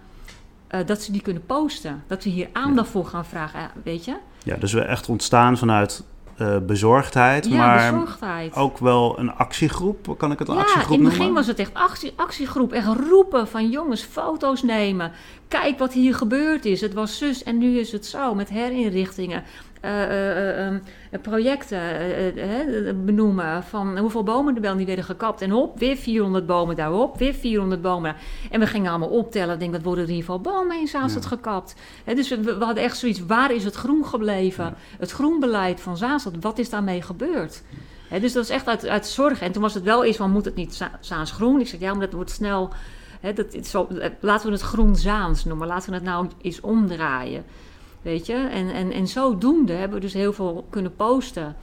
eh, 0.67 0.81
dat 0.87 1.03
ze 1.03 1.13
die 1.13 1.23
kunnen 1.23 1.47
posten. 1.47 2.03
Dat 2.07 2.25
we 2.25 2.31
hier 2.31 2.49
aandacht 2.53 2.89
voor 2.89 3.07
gaan 3.07 3.25
vragen, 3.25 3.61
eh, 3.61 3.67
weet 3.85 4.05
je? 4.05 4.17
Ja, 4.45 4.57
dus 4.57 4.73
we 4.73 4.81
echt 4.81 5.09
ontstaan 5.09 5.59
vanuit 5.59 6.05
eh, 6.37 6.57
bezorgdheid, 6.59 7.47
Ja, 7.47 7.57
maar 7.57 7.93
bezorgdheid. 7.93 8.55
ook 8.55 8.79
wel 8.79 9.19
een 9.19 9.33
actiegroep. 9.35 10.15
Kan 10.19 10.33
ik 10.33 10.39
het 10.39 10.49
een 10.49 10.55
Ja, 10.55 10.61
actiegroep 10.61 10.91
in 10.99 10.99
het 10.99 11.05
begin 11.05 11.19
noemen? 11.19 11.37
was 11.37 11.47
het 11.47 11.59
echt 11.59 11.75
actie, 11.75 12.13
actiegroep. 12.17 12.73
Echt 12.73 12.87
roepen 12.87 13.49
van 13.49 13.71
jongens, 13.71 14.03
foto's 14.03 14.63
nemen. 14.63 15.13
Kijk 15.49 15.79
wat 15.79 15.93
hier 15.93 16.15
gebeurd 16.15 16.65
is. 16.65 16.81
Het 16.81 16.95
was 16.95 17.19
zus 17.19 17.43
en 17.43 17.59
nu 17.59 17.79
is 17.79 17.93
het 17.93 18.07
zo. 18.07 18.35
Met 18.35 18.49
herinrichtingen. 18.49 19.43
Eh, 19.85 20.03
eh, 20.03 20.67
eh, 20.67 20.75
eh, 21.11 21.21
projecten 21.23 23.05
benoemen 23.05 23.63
van 23.63 23.99
hoeveel 23.99 24.23
bomen 24.23 24.55
er 24.55 24.61
wel 24.61 24.75
niet 24.75 24.87
werden 24.87 25.05
gekapt. 25.05 25.41
En 25.43 25.51
hop, 25.51 25.79
weer 25.79 25.97
400 25.97 26.47
bomen 26.47 26.77
daarop, 26.77 27.19
weer 27.19 27.35
400 27.35 27.83
bomen. 27.83 28.15
En 28.51 28.61
we 28.61 28.67
gingen 28.67 28.91
allemaal 28.91 29.09
optellen. 29.09 29.55
Ik 29.55 29.61
denk, 29.61 29.73
wat 29.73 29.83
worden 29.83 30.05
er 30.05 30.11
hier 30.11 30.25
veel 30.25 30.41
bomen 30.41 30.81
in 30.81 30.87
Zaanstad 30.87 31.23
Ja. 31.23 31.29
gekapt? 31.29 31.75
Hè, 32.05 32.15
dus 32.15 32.29
we, 32.29 32.43
we 32.59 32.65
hadden 32.65 32.83
echt 32.85 32.97
zoiets, 32.97 33.27
waar 33.27 33.53
is 33.55 33.65
het 33.65 33.75
groen 33.75 34.05
gebleven? 34.07 34.65
Ja. 34.65 34.75
Het 34.99 35.11
groenbeleid 35.11 35.81
van 35.81 35.97
Zaanstad, 35.97 36.33
wat 36.41 36.59
is 36.59 36.71
daarmee 36.71 37.03
gebeurd? 37.03 37.63
Dus 38.21 38.33
dat 38.33 38.45
is 38.45 38.51
echt 38.51 38.69
uit, 38.69 38.87
uit 38.87 39.07
zorg. 39.07 39.41
En 39.41 39.53
toen 39.53 39.63
was 39.63 39.75
het 39.75 39.83
wel 39.83 40.05
eens 40.05 40.17
van, 40.17 40.31
moet 40.31 40.45
het 40.45 40.55
niet 40.55 40.75
Za- 40.75 40.99
Zaans 41.01 41.31
groen? 41.31 41.61
Ik 41.61 41.67
zeg, 41.69 41.81
ja, 41.81 41.91
maar 41.91 42.01
dat 42.01 42.13
wordt 42.13 42.31
snel... 42.31 42.71
Dat, 43.35 43.67
zo, 43.67 43.89
laten 44.21 44.47
we 44.47 44.53
het 44.53 44.63
groen 44.63 44.97
Zaans 44.97 45.45
noemen. 45.45 45.67
Laten 45.67 45.89
we 45.89 45.95
het 45.95 46.05
nou 46.05 46.27
eens 46.43 46.61
omdraaien. 46.61 47.45
Weet 48.05 48.27
je? 48.27 48.35
En, 48.35 48.71
en, 48.71 48.93
en 48.93 49.07
zodoende 49.07 49.73
hebben 49.73 49.99
we 49.99 50.05
dus 50.05 50.13
heel 50.13 50.33
veel 50.33 50.67
kunnen 50.71 50.95
posten. 50.97 51.57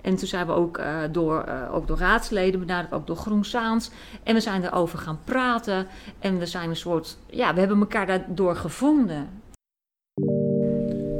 En 0.00 0.16
toen 0.16 0.28
zijn 0.28 0.46
we 0.46 0.52
ook, 0.52 0.78
eh, 0.78 0.96
door, 1.12 1.40
eh, 1.40 1.74
ook 1.74 1.86
door 1.86 1.98
raadsleden 1.98 2.60
benaderd, 2.60 2.92
ook 2.92 3.06
door 3.06 3.16
Groen 3.16 3.44
Zaans. 3.44 3.90
En 4.22 4.34
we 4.34 4.40
zijn 4.40 4.64
erover 4.64 4.98
gaan 4.98 5.18
praten. 5.24 5.86
En 6.18 6.38
we 6.38 6.46
zijn 6.46 6.68
een 6.68 6.76
soort... 6.76 7.18
Ja, 7.26 7.54
we 7.54 7.58
hebben 7.58 7.78
elkaar 7.78 8.06
daardoor 8.06 8.56
gevonden. 8.56 9.28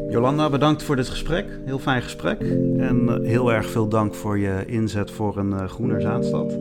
Jolanda, 0.08 0.50
bedankt 0.50 0.82
voor 0.82 0.96
dit 0.96 1.08
gesprek. 1.08 1.46
Heel 1.64 1.78
fijn 1.78 2.02
gesprek. 2.02 2.40
En 2.78 3.08
eh, 3.08 3.28
heel 3.28 3.52
erg 3.52 3.70
veel 3.70 3.88
dank 3.88 4.14
voor 4.14 4.38
je 4.38 4.64
inzet 4.66 5.10
voor 5.10 5.36
een 5.36 5.52
eh, 5.52 5.68
groener 5.68 6.00
Zaanstad. 6.00 6.52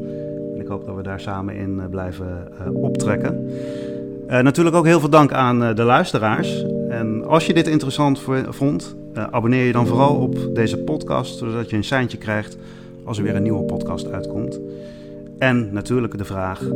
En 0.54 0.60
ik 0.60 0.68
hoop 0.68 0.86
dat 0.86 0.96
we 0.96 1.02
daar 1.02 1.20
samen 1.20 1.56
in 1.56 1.90
blijven 1.90 2.52
optrekken. 2.74 3.50
Natuurlijk 4.28 4.76
ook 4.76 4.86
heel 4.86 5.00
veel 5.00 5.10
dank 5.10 5.32
aan 5.32 5.76
de 5.76 5.84
luisteraars. 5.84 6.66
En 6.90 7.26
als 7.26 7.46
je 7.46 7.54
dit 7.54 7.68
interessant 7.68 8.20
vo- 8.20 8.52
vond, 8.52 8.96
eh, 9.14 9.24
abonneer 9.32 9.66
je 9.66 9.72
dan 9.72 9.88
vooral 9.88 10.16
op 10.16 10.56
deze 10.56 10.78
podcast, 10.78 11.38
zodat 11.38 11.70
je 11.70 11.76
een 11.76 11.84
seintje 11.84 12.18
krijgt 12.18 12.58
als 13.04 13.18
er 13.18 13.24
weer 13.24 13.36
een 13.36 13.44
nieuwe 13.44 13.64
podcast 13.64 14.12
uitkomt. 14.12 14.60
En 15.40 15.74
natuurlijk 15.74 16.18
de 16.18 16.26
vraag, 16.26 16.62
eh, 16.62 16.70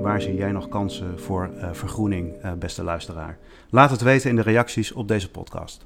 waar 0.00 0.20
zie 0.22 0.34
jij 0.34 0.52
nog 0.52 0.68
kansen 0.68 1.06
voor 1.18 1.50
eh, 1.60 1.68
vergroening, 1.72 2.32
beste 2.58 2.82
luisteraar? 2.84 3.38
Laat 3.70 3.90
het 3.90 4.02
weten 4.02 4.30
in 4.30 4.36
de 4.36 4.42
reacties 4.42 4.92
op 4.92 5.08
deze 5.08 5.30
podcast. 5.30 5.76